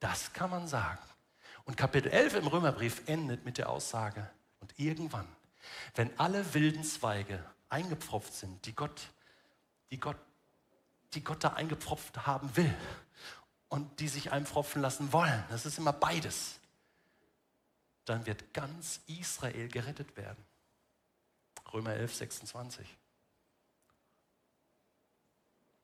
das 0.00 0.32
kann 0.32 0.50
man 0.50 0.66
sagen. 0.66 1.00
Und 1.64 1.76
Kapitel 1.76 2.10
11 2.10 2.34
im 2.34 2.46
Römerbrief 2.46 3.02
endet 3.06 3.44
mit 3.44 3.58
der 3.58 3.68
Aussage, 3.68 4.28
und 4.60 4.78
irgendwann, 4.78 5.26
wenn 5.94 6.18
alle 6.18 6.54
wilden 6.54 6.84
Zweige 6.84 7.42
eingepfropft 7.68 8.34
sind, 8.34 8.64
die 8.66 8.74
Gott, 8.74 9.10
die 9.90 9.98
Gott, 9.98 10.18
die 11.14 11.24
Gott 11.24 11.42
da 11.42 11.54
eingepfropft 11.54 12.26
haben 12.26 12.54
will 12.56 12.74
und 13.68 14.00
die 14.00 14.08
sich 14.08 14.32
einpfropfen 14.32 14.82
lassen 14.82 15.12
wollen, 15.12 15.44
das 15.48 15.66
ist 15.66 15.78
immer 15.78 15.92
beides, 15.92 16.60
dann 18.04 18.26
wird 18.26 18.52
ganz 18.52 19.00
Israel 19.06 19.68
gerettet 19.68 20.16
werden. 20.16 20.44
Römer 21.72 21.94
11, 21.94 22.14
26. 22.14 22.86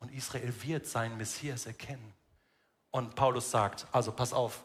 Und 0.06 0.12
Israel 0.12 0.54
wird 0.62 0.86
seinen 0.86 1.16
Messias 1.16 1.66
erkennen. 1.66 2.14
Und 2.92 3.16
Paulus 3.16 3.50
sagt, 3.50 3.88
also 3.90 4.12
pass 4.12 4.32
auf, 4.32 4.64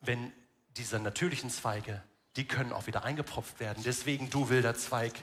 wenn 0.00 0.32
diese 0.78 0.98
natürlichen 0.98 1.50
Zweige, 1.50 2.02
die 2.36 2.48
können 2.48 2.72
auch 2.72 2.86
wieder 2.86 3.04
eingepropft 3.04 3.60
werden. 3.60 3.82
Deswegen, 3.84 4.30
du 4.30 4.48
wilder 4.48 4.74
Zweig, 4.74 5.22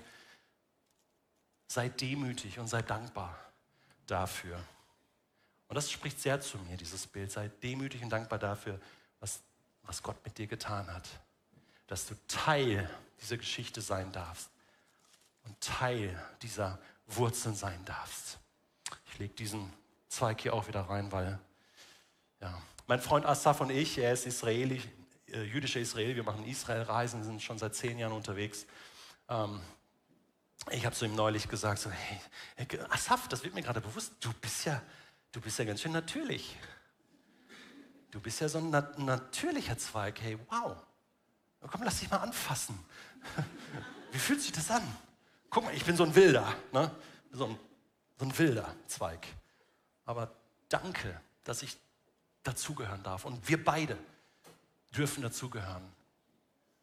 sei 1.68 1.90
demütig 1.90 2.60
und 2.60 2.68
sei 2.68 2.84
dankbar 2.84 3.40
dafür. 4.06 4.64
Und 5.68 5.76
das 5.76 5.90
spricht 5.90 6.22
sehr 6.22 6.40
zu 6.40 6.60
mir, 6.60 6.78
dieses 6.78 7.08
Bild. 7.08 7.32
Sei 7.32 7.48
demütig 7.64 8.04
und 8.04 8.12
dankbar 8.12 8.38
dafür, 8.38 8.80
was, 9.20 9.40
was 9.82 10.04
Gott 10.04 10.24
mit 10.24 10.38
dir 10.38 10.46
getan 10.46 10.86
hat. 10.94 11.10
Dass 11.88 12.06
du 12.06 12.14
Teil 12.28 12.88
dieser 13.20 13.38
Geschichte 13.38 13.82
sein 13.82 14.12
darfst 14.12 14.52
und 15.46 15.60
Teil 15.60 16.24
dieser 16.44 16.78
Wurzeln 17.08 17.56
sein 17.56 17.84
darfst. 17.86 18.38
Lege 19.22 19.36
diesen 19.36 19.72
Zweig 20.08 20.42
hier 20.42 20.54
auch 20.54 20.68
wieder 20.68 20.82
rein, 20.82 21.12
weil 21.12 21.40
ja, 22.42 22.60
mein 22.88 23.00
Freund 23.00 23.24
Asaf 23.26 23.62
und 23.62 23.70
ich, 23.70 24.00
er 24.00 24.14
ist 24.14 24.26
Israeli, 24.26 24.82
äh, 25.28 25.44
jüdischer 25.44 25.80
Israeli, 25.80 26.16
wir 26.16 26.24
machen 26.24 26.44
Israel-Reisen, 26.44 27.24
sind 27.24 27.40
schon 27.42 27.60
seit 27.60 27.76
zehn 27.76 28.00
Jahren 28.00 28.14
unterwegs. 28.14 28.66
Ähm, 29.30 29.62
ich 30.72 30.86
habe 30.88 30.96
zu 30.96 31.06
ihm 31.06 31.14
neulich 31.14 31.48
gesagt, 31.48 31.80
so, 31.80 31.92
hey, 31.92 32.68
Asaf, 32.90 33.28
das 33.28 33.44
wird 33.44 33.54
mir 33.54 33.62
gerade 33.62 33.80
bewusst, 33.80 34.14
du 34.22 34.34
bist 34.42 34.66
ja, 34.66 34.82
du 35.32 35.40
bist 35.40 35.60
ja 35.60 35.66
ganz 35.66 35.82
schön 35.82 35.92
natürlich. 35.92 36.58
Du 38.10 38.20
bist 38.20 38.42
ja 38.42 38.50
so 38.50 38.58
ein 38.58 38.72
nat 38.72 38.98
natürlicher 38.98 39.78
Zweig. 39.78 40.20
Hey, 40.20 40.38
wow. 40.50 40.76
Komm, 41.70 41.84
lass 41.84 42.00
dich 42.00 42.10
mal 42.10 42.18
anfassen. 42.18 42.78
Wie 44.12 44.18
fühlt 44.18 44.42
sich 44.42 44.52
das 44.52 44.70
an? 44.72 44.82
Guck 45.52 45.64
mal, 45.66 45.76
ich 45.76 45.86
bin 45.86 45.96
so 45.96 46.04
ein 46.04 46.14
Wilder. 46.16 46.54
Ne? 46.74 46.92
So 47.32 47.46
ein 47.46 47.60
so 48.22 48.28
ein 48.28 48.38
wilder 48.38 48.76
Zweig. 48.86 49.26
Aber 50.06 50.32
danke, 50.70 51.20
dass 51.44 51.64
ich 51.64 51.76
dazugehören 52.44 53.02
darf. 53.02 53.26
Und 53.26 53.50
wir 53.50 53.64
beide 53.64 53.98
dürfen 54.96 55.24
dazugehören. 55.24 55.82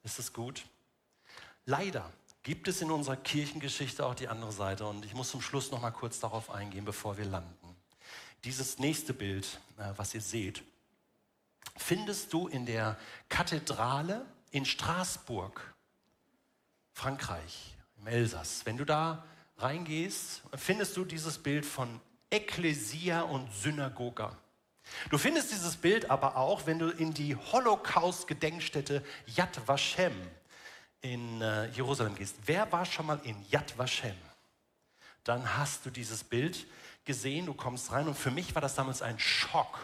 Ist 0.03 0.19
das 0.19 0.33
gut? 0.33 0.65
Leider 1.65 2.13
gibt 2.43 2.67
es 2.67 2.83
in 2.83 2.91
unserer 2.91 3.15
Kirchengeschichte 3.15 4.05
auch 4.05 4.17
die 4.17 4.27
andere 4.27 4.51
Seite. 4.51 4.85
Und 4.85 5.05
ich 5.05 5.15
muss 5.15 5.31
zum 5.31 5.41
Schluss 5.41 5.71
noch 5.71 5.81
mal 5.81 5.93
kurz 5.93 6.19
darauf 6.19 6.51
eingehen, 6.51 6.85
bevor 6.85 7.17
wir 7.19 7.27
landen. 7.27 7.77
Dieses 8.43 8.81
nächste 8.81 9.15
Bild, 9.15 9.61
äh, 9.77 9.93
was 9.97 10.15
ihr 10.15 10.23
seht, 10.23 10.65
findest 11.77 12.33
du 12.33 12.49
in 12.49 12.67
der 12.67 12.99
Kathedrale 13.29 14.27
in 14.51 14.65
Straßburg, 14.65 15.73
Frankreich, 16.95 17.77
im 18.01 18.09
Elsass. 18.09 18.67
Wenn 18.67 18.77
du 18.77 18.85
da 18.85 19.25
reingehst, 19.59 20.43
findest 20.55 20.97
du 20.97 21.05
dieses 21.05 21.39
Bild 21.39 21.67
von 21.67 22.01
Ekklesia 22.31 23.23
und 23.23 23.53
Synagoga. 23.53 24.37
Du 25.11 25.19
findest 25.19 25.53
dieses 25.53 25.77
Bild 25.77 26.11
aber 26.11 26.37
auch, 26.37 26.67
wenn 26.67 26.79
du 26.79 26.89
in 26.89 27.13
die 27.13 27.37
Holocaust-Gedenkstätte 27.37 29.05
Yad 29.27 29.67
Vashem 29.67 30.15
in 31.01 31.43
äh, 31.43 31.67
Jerusalem 31.69 32.15
gehst. 32.15 32.37
Wer 32.47 32.71
war 32.73 32.85
schon 32.85 33.07
mal 33.07 33.21
in 33.25 33.37
Yad 33.51 33.77
Vashem? 33.77 34.17
Dann 35.25 35.59
hast 35.59 35.85
du 35.85 35.91
dieses 35.91 36.25
Bild 36.25 36.67
gesehen, 37.05 37.47
du 37.47 37.55
kommst 37.55 37.93
rein 37.93 38.09
und 38.09 38.17
für 38.17 38.31
mich 38.31 38.55
war 38.55 38.63
das 38.63 38.75
damals 38.75 39.03
ein 39.03 39.19
Schock. 39.19 39.79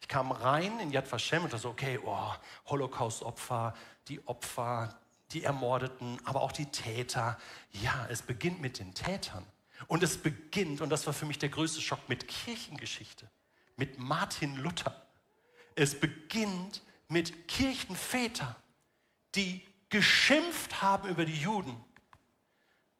Ich 0.00 0.08
kam 0.08 0.32
rein 0.32 0.80
in 0.80 0.90
Yad 0.90 1.10
Vashem 1.10 1.44
und 1.44 1.52
dachte 1.52 1.62
so, 1.62 1.70
okay, 1.70 1.98
oh, 2.02 2.32
Holocaust-Opfer, 2.66 3.74
die 4.08 4.26
Opfer, 4.26 4.98
die 5.32 5.44
Ermordeten, 5.44 6.18
aber 6.24 6.42
auch 6.42 6.52
die 6.52 6.66
Täter. 6.66 7.38
Ja, 7.72 8.06
es 8.10 8.22
beginnt 8.22 8.60
mit 8.60 8.78
den 8.78 8.94
Tätern. 8.94 9.44
Und 9.86 10.02
es 10.02 10.18
beginnt, 10.18 10.80
und 10.80 10.90
das 10.90 11.06
war 11.06 11.12
für 11.12 11.26
mich 11.26 11.38
der 11.38 11.48
größte 11.48 11.80
Schock, 11.80 12.08
mit 12.08 12.28
Kirchengeschichte, 12.28 13.28
mit 13.76 13.98
Martin 13.98 14.56
Luther. 14.56 15.06
Es 15.74 15.98
beginnt 15.98 16.82
mit 17.08 17.48
Kirchenvätern, 17.48 18.54
die 19.34 19.66
geschimpft 19.88 20.82
haben 20.82 21.08
über 21.08 21.24
die 21.24 21.36
Juden. 21.36 21.76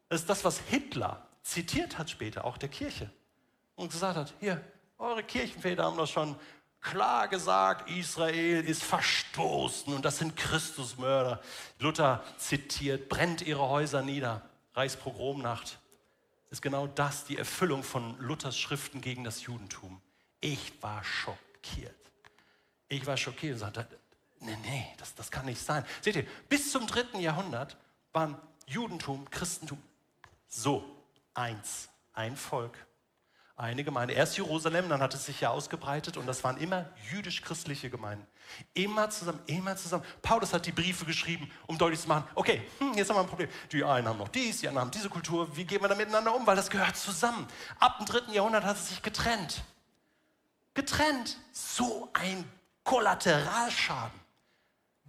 Das 0.09 0.21
ist 0.21 0.29
das, 0.29 0.43
was 0.43 0.59
Hitler 0.59 1.27
zitiert 1.41 1.97
hat 1.97 2.09
später, 2.09 2.45
auch 2.45 2.57
der 2.57 2.69
Kirche. 2.69 3.09
Und 3.75 3.91
gesagt 3.91 4.17
hat, 4.17 4.33
hier, 4.39 4.63
eure 4.97 5.23
Kirchenväter 5.23 5.83
haben 5.83 5.97
doch 5.97 6.07
schon 6.07 6.35
klar 6.85 7.27
gesagt, 7.27 7.89
Israel 7.89 8.63
ist 8.63 8.83
verstoßen 8.83 9.93
und 9.93 10.05
das 10.05 10.19
sind 10.19 10.35
Christusmörder. 10.35 11.41
Luther 11.79 12.23
zitiert, 12.37 13.09
brennt 13.09 13.41
ihre 13.41 13.67
Häuser 13.67 14.03
nieder. 14.03 14.41
Reichspogromnacht 14.75 15.79
ist 16.51 16.61
genau 16.61 16.87
das, 16.87 17.25
die 17.25 17.37
Erfüllung 17.37 17.83
von 17.83 18.17
Luthers 18.19 18.57
Schriften 18.57 19.01
gegen 19.01 19.23
das 19.23 19.43
Judentum. 19.43 19.99
Ich 20.41 20.81
war 20.81 21.03
schockiert. 21.03 21.95
Ich 22.87 23.05
war 23.07 23.17
schockiert 23.17 23.53
und 23.53 23.59
sagte, 23.59 23.87
nee, 24.39 24.57
nee, 24.61 24.87
das, 24.97 25.15
das 25.15 25.31
kann 25.31 25.45
nicht 25.45 25.61
sein. 25.61 25.83
Seht 26.01 26.15
ihr, 26.15 26.27
bis 26.49 26.71
zum 26.71 26.85
dritten 26.85 27.19
Jahrhundert 27.19 27.77
waren 28.13 28.37
Judentum, 28.67 29.27
Christentum 29.31 29.81
so 30.47 30.85
eins, 31.33 31.89
ein 32.13 32.37
Volk 32.37 32.77
eine 33.57 33.83
Gemeinde. 33.83 34.13
Erst 34.13 34.35
Jerusalem, 34.37 34.89
dann 34.89 34.99
hat 34.99 35.13
es 35.13 35.25
sich 35.25 35.41
ja 35.41 35.49
ausgebreitet 35.49 36.17
und 36.17 36.25
das 36.25 36.43
waren 36.43 36.57
immer 36.57 36.89
jüdisch-christliche 37.09 37.89
Gemeinden. 37.89 38.27
Immer 38.73 39.09
zusammen, 39.09 39.39
immer 39.47 39.77
zusammen. 39.77 40.03
Paulus 40.21 40.53
hat 40.53 40.65
die 40.65 40.73
Briefe 40.73 41.05
geschrieben, 41.05 41.49
um 41.65 41.77
deutlich 41.77 42.01
zu 42.01 42.07
machen, 42.07 42.27
okay, 42.35 42.61
hm, 42.79 42.93
jetzt 42.95 43.09
haben 43.09 43.15
wir 43.15 43.21
ein 43.21 43.27
Problem. 43.27 43.49
Die 43.71 43.83
einen 43.83 44.07
haben 44.07 44.17
noch 44.17 44.27
dies, 44.27 44.59
die 44.59 44.67
anderen 44.67 44.87
haben 44.87 44.91
diese 44.91 45.09
Kultur. 45.09 45.55
Wie 45.55 45.63
gehen 45.63 45.81
wir 45.81 45.87
da 45.87 45.95
miteinander 45.95 46.35
um? 46.35 46.45
Weil 46.45 46.57
das 46.57 46.69
gehört 46.69 46.97
zusammen. 46.97 47.47
Ab 47.79 47.97
dem 47.97 48.05
dritten 48.05 48.33
Jahrhundert 48.33 48.65
hat 48.65 48.75
es 48.75 48.89
sich 48.89 49.01
getrennt. 49.01 49.63
Getrennt. 50.73 51.37
So 51.53 52.09
ein 52.13 52.43
Kollateralschaden. 52.83 54.19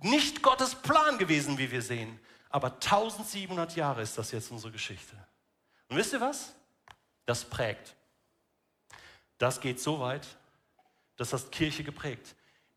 Nicht 0.03 0.43
Gottes 0.43 0.77
Plan 0.77 1.19
gewesen, 1.19 1.59
wie 1.59 1.71
wir 1.73 1.83
sehen. 1.83 2.21
Aber 2.49 2.75
1700 2.75 3.75
Jahre 3.75 4.03
ist 4.03 4.17
das 4.17 4.31
jetzt 4.31 4.53
unsere 4.53 4.71
Geschichte. 4.71 5.17
Und 5.89 5.97
wisst 5.97 6.13
ihr 6.13 6.21
was? 6.21 6.55
Das 7.25 7.45
prägt. 7.45 7.96
Das 9.39 9.61
geht 9.61 9.81
so 9.81 10.01
weit, 10.01 10.27
dass 11.17 11.31
das 11.31 11.51
Kirche 11.51 11.85
geprägt. 11.85 12.35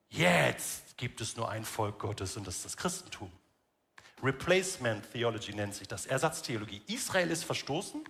Jetzt 0.09 0.97
gibt 0.97 1.21
es 1.21 1.37
nur 1.37 1.49
ein 1.49 1.63
Volk 1.65 1.99
Gottes 1.99 2.35
und 2.35 2.47
das 2.47 2.57
ist 2.57 2.65
das 2.65 2.77
Christentum. 2.77 3.31
Replacement 4.21 5.09
Theology 5.11 5.53
nennt 5.53 5.75
sich 5.75 5.87
das, 5.87 6.05
Ersatztheologie. 6.05 6.81
Israel 6.87 7.31
ist 7.31 7.45
verstoßen, 7.45 8.03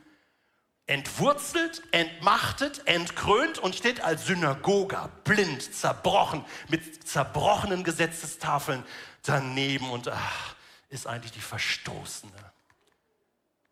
entwurzelt, 0.88 1.84
entmachtet, 1.92 2.88
entkrönt 2.88 3.60
und 3.60 3.76
steht 3.76 4.02
als 4.02 4.26
Synagoga, 4.26 5.12
blind, 5.24 5.62
zerbrochen, 5.76 6.44
mit 6.70 7.08
zerbrochenen 7.08 7.84
Gesetzestafeln 7.84 8.84
daneben 9.22 9.92
und 9.92 10.08
ach, 10.08 10.56
ist 10.90 11.06
eigentlich 11.06 11.34
die 11.34 11.42
Verstoßene. 11.42 12.52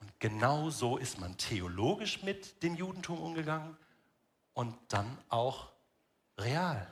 Und 0.01 0.19
genau 0.19 0.69
so 0.69 0.97
ist 0.97 1.19
man 1.19 1.35
theologisch 1.37 2.21
mit 2.21 2.61
dem 2.61 2.75
Judentum 2.75 3.19
umgegangen 3.19 3.75
und 4.57 4.75
dann 4.87 5.19
auch 5.29 5.71
real. 6.39 6.91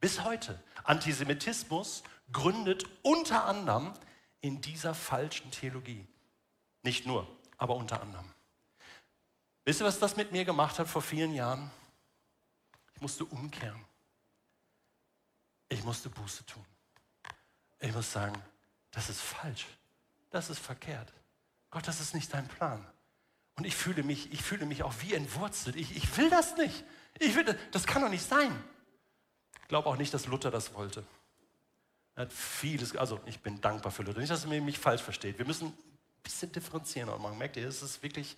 Bis 0.00 0.24
heute. 0.24 0.60
Antisemitismus 0.82 2.02
gründet 2.32 2.84
unter 3.02 3.44
anderem 3.44 3.94
in 4.40 4.60
dieser 4.60 4.92
falschen 4.92 5.48
Theologie. 5.52 6.04
Nicht 6.82 7.06
nur, 7.06 7.28
aber 7.58 7.76
unter 7.76 8.02
anderem. 8.02 8.28
Wisst 9.64 9.80
ihr, 9.80 9.86
was 9.86 10.00
das 10.00 10.16
mit 10.16 10.32
mir 10.32 10.44
gemacht 10.44 10.80
hat 10.80 10.88
vor 10.88 11.00
vielen 11.00 11.32
Jahren? 11.32 11.70
Ich 12.94 13.00
musste 13.00 13.24
umkehren. 13.24 13.84
Ich 15.68 15.84
musste 15.84 16.10
Buße 16.10 16.44
tun. 16.44 16.66
Ich 17.78 17.94
muss 17.94 18.10
sagen, 18.10 18.34
das 18.90 19.10
ist 19.10 19.20
falsch. 19.20 19.66
Das 20.30 20.50
ist 20.50 20.58
verkehrt. 20.58 21.12
Gott, 21.70 21.86
das 21.86 22.00
ist 22.00 22.14
nicht 22.14 22.34
dein 22.34 22.48
Plan. 22.48 22.84
Und 23.54 23.64
ich 23.64 23.76
fühle 23.76 24.02
mich, 24.02 24.32
ich 24.32 24.42
fühle 24.42 24.66
mich 24.66 24.82
auch 24.82 24.94
wie 25.02 25.14
entwurzelt. 25.14 25.76
Ich, 25.76 25.94
ich 25.96 26.16
will 26.16 26.30
das 26.30 26.56
nicht. 26.56 26.84
Ich 27.18 27.34
will, 27.34 27.44
das 27.70 27.86
kann 27.86 28.02
doch 28.02 28.08
nicht 28.08 28.26
sein. 28.26 28.52
Ich 29.62 29.68
glaube 29.68 29.88
auch 29.88 29.96
nicht, 29.96 30.12
dass 30.14 30.26
Luther 30.26 30.50
das 30.50 30.74
wollte. 30.74 31.04
Er 32.14 32.22
hat 32.22 32.32
vieles, 32.32 32.96
also 32.96 33.20
ich 33.26 33.40
bin 33.40 33.60
dankbar 33.60 33.92
für 33.92 34.02
Luther. 34.02 34.20
Nicht, 34.20 34.30
dass 34.30 34.44
er 34.44 34.60
mich 34.60 34.78
falsch 34.78 35.02
versteht. 35.02 35.38
Wir 35.38 35.44
müssen 35.44 35.68
ein 35.68 36.22
bisschen 36.22 36.50
differenzieren. 36.52 37.08
Und 37.08 37.20
man 37.20 37.36
merkt, 37.36 37.56
es 37.56 37.82
ist 37.82 38.02
wirklich, 38.02 38.36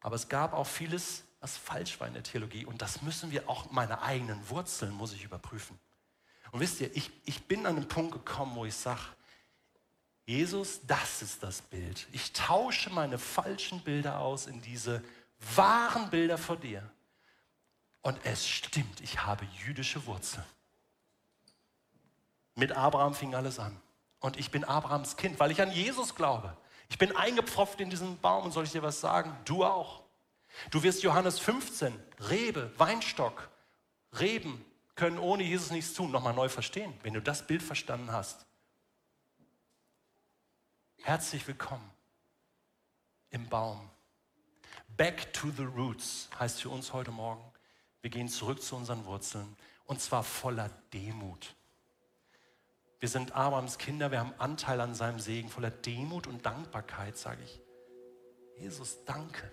aber 0.00 0.16
es 0.16 0.28
gab 0.28 0.52
auch 0.52 0.66
vieles, 0.66 1.22
was 1.40 1.56
falsch 1.56 1.98
war 2.00 2.08
in 2.08 2.14
der 2.14 2.22
Theologie. 2.22 2.64
Und 2.64 2.82
das 2.82 3.02
müssen 3.02 3.30
wir 3.30 3.48
auch, 3.48 3.70
meine 3.70 4.02
eigenen 4.02 4.48
Wurzeln 4.48 4.92
muss 4.92 5.12
ich 5.12 5.24
überprüfen. 5.24 5.78
Und 6.50 6.60
wisst 6.60 6.80
ihr, 6.80 6.94
ich, 6.96 7.10
ich 7.24 7.44
bin 7.44 7.66
an 7.66 7.76
einen 7.76 7.88
Punkt 7.88 8.12
gekommen, 8.12 8.54
wo 8.56 8.64
ich 8.64 8.74
sage, 8.74 9.00
Jesus, 10.24 10.80
das 10.86 11.22
ist 11.22 11.42
das 11.42 11.62
Bild. 11.62 12.06
Ich 12.12 12.32
tausche 12.32 12.90
meine 12.90 13.18
falschen 13.18 13.80
Bilder 13.80 14.18
aus 14.18 14.46
in 14.46 14.60
diese 14.62 15.02
wahren 15.56 16.10
Bilder 16.10 16.38
vor 16.38 16.56
dir. 16.56 16.88
Und 18.02 18.18
es 18.24 18.46
stimmt, 18.46 19.00
ich 19.00 19.24
habe 19.24 19.46
jüdische 19.64 20.06
Wurzeln. 20.06 20.44
Mit 22.54 22.72
Abraham 22.72 23.14
fing 23.14 23.34
alles 23.34 23.58
an. 23.58 23.80
Und 24.20 24.36
ich 24.38 24.50
bin 24.50 24.64
Abrahams 24.64 25.16
Kind, 25.16 25.40
weil 25.40 25.50
ich 25.50 25.62
an 25.62 25.72
Jesus 25.72 26.14
glaube. 26.14 26.56
Ich 26.90 26.98
bin 26.98 27.16
eingepfropft 27.16 27.80
in 27.80 27.90
diesen 27.90 28.18
Baum 28.20 28.44
und 28.44 28.52
soll 28.52 28.64
ich 28.64 28.72
dir 28.72 28.82
was 28.82 29.00
sagen? 29.00 29.36
Du 29.44 29.64
auch. 29.64 30.02
Du 30.70 30.82
wirst 30.82 31.02
Johannes 31.02 31.38
15, 31.38 31.98
Rebe, 32.28 32.72
Weinstock, 32.78 33.48
Reben 34.18 34.64
können 34.94 35.18
ohne 35.18 35.42
Jesus 35.42 35.70
nichts 35.70 35.94
tun, 35.94 36.10
nochmal 36.10 36.34
neu 36.34 36.48
verstehen, 36.48 36.92
wenn 37.02 37.14
du 37.14 37.22
das 37.22 37.46
Bild 37.46 37.62
verstanden 37.62 38.12
hast. 38.12 38.44
Herzlich 41.02 41.46
willkommen 41.48 41.90
im 43.30 43.48
Baum. 43.48 43.90
Back 44.96 45.32
to 45.32 45.50
the 45.56 45.64
roots 45.64 46.28
heißt 46.38 46.60
für 46.60 46.68
uns 46.68 46.92
heute 46.92 47.10
Morgen. 47.10 47.51
Wir 48.02 48.10
gehen 48.10 48.28
zurück 48.28 48.62
zu 48.62 48.76
unseren 48.76 49.06
Wurzeln 49.06 49.56
und 49.86 50.00
zwar 50.00 50.24
voller 50.24 50.68
Demut. 50.92 51.54
Wir 52.98 53.08
sind 53.08 53.32
Abrahams 53.32 53.78
Kinder, 53.78 54.10
wir 54.10 54.20
haben 54.20 54.34
Anteil 54.38 54.80
an 54.80 54.94
seinem 54.94 55.18
Segen, 55.18 55.48
voller 55.48 55.70
Demut 55.70 56.26
und 56.26 56.44
Dankbarkeit, 56.44 57.16
sage 57.16 57.42
ich. 57.44 57.60
Jesus, 58.56 59.04
danke. 59.04 59.50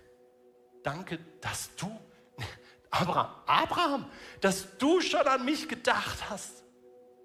Danke, 0.82 1.18
dass 1.40 1.74
du, 1.76 1.90
Abraham, 2.90 3.34
Abraham, 3.46 4.10
dass 4.40 4.76
du 4.78 5.00
schon 5.00 5.26
an 5.26 5.44
mich 5.44 5.68
gedacht 5.68 6.30
hast. 6.30 6.64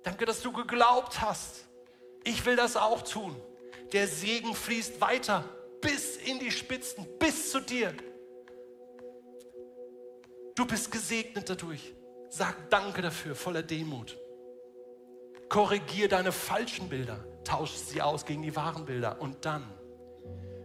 Danke, 0.03 0.25
dass 0.25 0.41
du 0.41 0.51
geglaubt 0.51 1.21
hast. 1.21 1.65
Ich 2.23 2.45
will 2.45 2.55
das 2.55 2.75
auch 2.75 3.01
tun. 3.01 3.35
Der 3.91 4.07
Segen 4.07 4.53
fließt 4.53 4.99
weiter 5.01 5.43
bis 5.81 6.17
in 6.17 6.39
die 6.39 6.51
Spitzen, 6.51 7.07
bis 7.19 7.51
zu 7.51 7.59
dir. 7.59 7.95
Du 10.55 10.65
bist 10.65 10.89
gesegnet 10.89 11.49
dadurch. 11.49 11.93
Sag 12.29 12.69
Danke 12.69 13.01
dafür, 13.01 13.35
voller 13.35 13.61
Demut. 13.61 14.17
Korrigier 15.49 16.07
deine 16.07 16.31
falschen 16.31 16.89
Bilder, 16.89 17.23
tausch 17.43 17.71
sie 17.71 18.01
aus 18.01 18.25
gegen 18.25 18.41
die 18.41 18.55
wahren 18.55 18.85
Bilder 18.85 19.21
und 19.21 19.45
dann, 19.45 19.63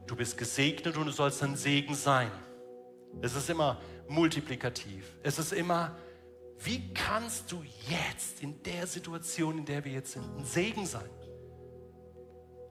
du 0.07 0.16
bist 0.16 0.38
gesegnet 0.38 0.97
und 0.97 1.07
du 1.07 1.12
sollst 1.12 1.43
ein 1.43 1.55
Segen 1.55 1.95
sein. 1.95 2.30
Es 3.20 3.36
ist 3.36 3.51
immer 3.51 3.80
multiplikativ. 4.09 5.16
Es 5.22 5.38
ist 5.38 5.53
immer 5.53 5.97
Wie 6.59 6.93
kannst 6.93 7.51
du 7.53 7.62
jetzt 7.88 8.43
in 8.43 8.62
der 8.62 8.86
Situation, 8.86 9.59
in 9.59 9.64
der 9.64 9.84
wir 9.84 9.93
jetzt 9.93 10.12
sind, 10.12 10.24
ein 10.36 10.45
Segen 10.45 10.86
sein? 10.86 11.09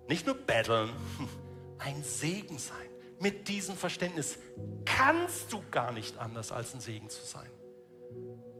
Nicht 0.07 0.25
nur 0.25 0.35
betteln, 0.35 0.91
ein 1.79 2.03
Segen 2.03 2.57
sein. 2.57 2.88
Mit 3.19 3.47
diesem 3.47 3.75
Verständnis 3.75 4.37
kannst 4.85 5.51
du 5.51 5.61
gar 5.71 5.91
nicht 5.91 6.17
anders 6.17 6.51
als 6.51 6.73
ein 6.73 6.79
Segen 6.79 7.09
zu 7.09 7.25
sein. 7.25 7.49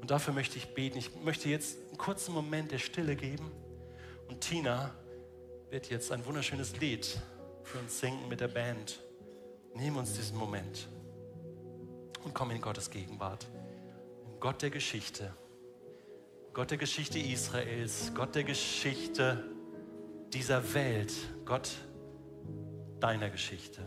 Und 0.01 0.11
dafür 0.11 0.33
möchte 0.33 0.57
ich 0.57 0.73
beten. 0.73 0.97
Ich 0.97 1.15
möchte 1.15 1.49
jetzt 1.49 1.77
einen 1.87 1.97
kurzen 1.97 2.33
Moment 2.33 2.71
der 2.71 2.79
Stille 2.79 3.15
geben. 3.15 3.51
Und 4.27 4.41
Tina 4.41 4.93
wird 5.69 5.89
jetzt 5.89 6.11
ein 6.11 6.25
wunderschönes 6.25 6.77
Lied 6.79 7.19
für 7.63 7.79
uns 7.79 7.99
singen 7.99 8.27
mit 8.27 8.41
der 8.41 8.47
Band. 8.47 8.99
Nehmen 9.75 9.97
uns 9.97 10.13
diesen 10.13 10.37
Moment 10.37 10.87
und 12.23 12.33
kommen 12.33 12.51
in 12.51 12.61
Gottes 12.61 12.89
Gegenwart. 12.89 13.47
Gott 14.39 14.61
der 14.61 14.69
Geschichte, 14.69 15.33
Gott 16.53 16.71
der 16.71 16.77
Geschichte 16.77 17.19
Israels, 17.19 18.11
Gott 18.15 18.35
der 18.35 18.43
Geschichte 18.43 19.43
dieser 20.33 20.73
Welt, 20.73 21.13
Gott 21.45 21.69
deiner 22.99 23.29
Geschichte. 23.29 23.81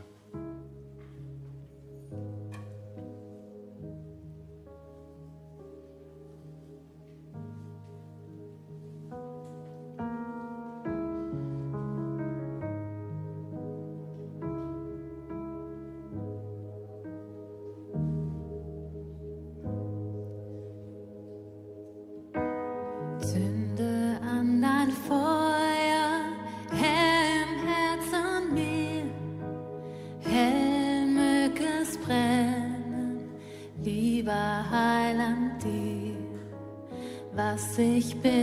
ich 37.83 38.15
bin. 38.17 38.42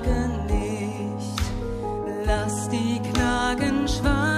Klagen 0.00 0.46
nicht, 0.46 1.40
lass 2.24 2.68
die 2.68 3.00
Klagen 3.12 3.88
schweigen. 3.88 4.37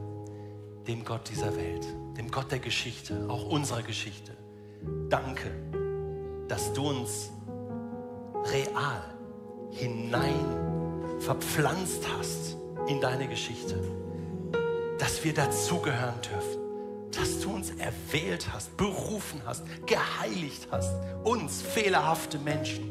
dem 0.91 1.05
Gott 1.05 1.29
dieser 1.29 1.55
Welt, 1.55 1.87
dem 2.17 2.29
Gott 2.29 2.51
der 2.51 2.59
Geschichte, 2.59 3.25
auch 3.29 3.45
unserer 3.49 3.81
Geschichte. 3.81 4.33
Danke, 5.07 5.49
dass 6.49 6.73
du 6.73 6.89
uns 6.89 7.31
real 8.51 9.01
hinein 9.71 11.19
verpflanzt 11.19 12.05
hast 12.17 12.57
in 12.87 12.99
deine 12.99 13.29
Geschichte, 13.29 13.79
dass 14.99 15.23
wir 15.23 15.33
dazugehören 15.33 16.19
dürfen 16.21 16.59
dass 17.11 17.41
du 17.41 17.53
uns 17.53 17.71
erwählt 17.71 18.47
hast, 18.53 18.77
berufen 18.77 19.41
hast, 19.45 19.65
geheiligt 19.85 20.69
hast, 20.71 20.93
uns 21.25 21.61
fehlerhafte 21.61 22.39
Menschen. 22.39 22.85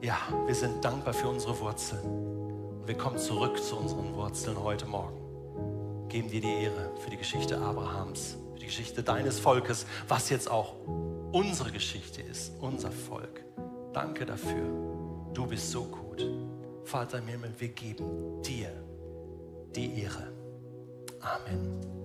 Ja, 0.00 0.16
wir 0.46 0.54
sind 0.54 0.84
dankbar 0.84 1.14
für 1.14 1.28
unsere 1.28 1.56
Wurzeln. 1.60 2.02
Und 2.02 2.88
wir 2.88 2.96
kommen 2.96 3.16
zurück 3.16 3.62
zu 3.62 3.76
unseren 3.76 4.12
Wurzeln 4.16 4.60
heute 4.60 4.86
Morgen. 4.86 5.23
Geben 6.14 6.30
dir 6.30 6.42
die 6.42 6.62
Ehre 6.62 6.92
für 7.00 7.10
die 7.10 7.16
Geschichte 7.16 7.58
Abrahams, 7.58 8.36
für 8.52 8.60
die 8.60 8.66
Geschichte 8.66 9.02
deines 9.02 9.40
Volkes, 9.40 9.84
was 10.06 10.30
jetzt 10.30 10.48
auch 10.48 10.76
unsere 11.32 11.72
Geschichte 11.72 12.22
ist, 12.22 12.52
unser 12.60 12.92
Volk. 12.92 13.42
Danke 13.92 14.24
dafür. 14.24 14.62
Du 15.34 15.44
bist 15.44 15.72
so 15.72 15.82
gut. 15.82 16.24
Vater 16.84 17.18
im 17.18 17.26
Himmel, 17.26 17.52
wir 17.58 17.66
geben 17.70 18.40
dir 18.42 18.70
die 19.74 20.02
Ehre. 20.02 20.32
Amen. 21.18 22.03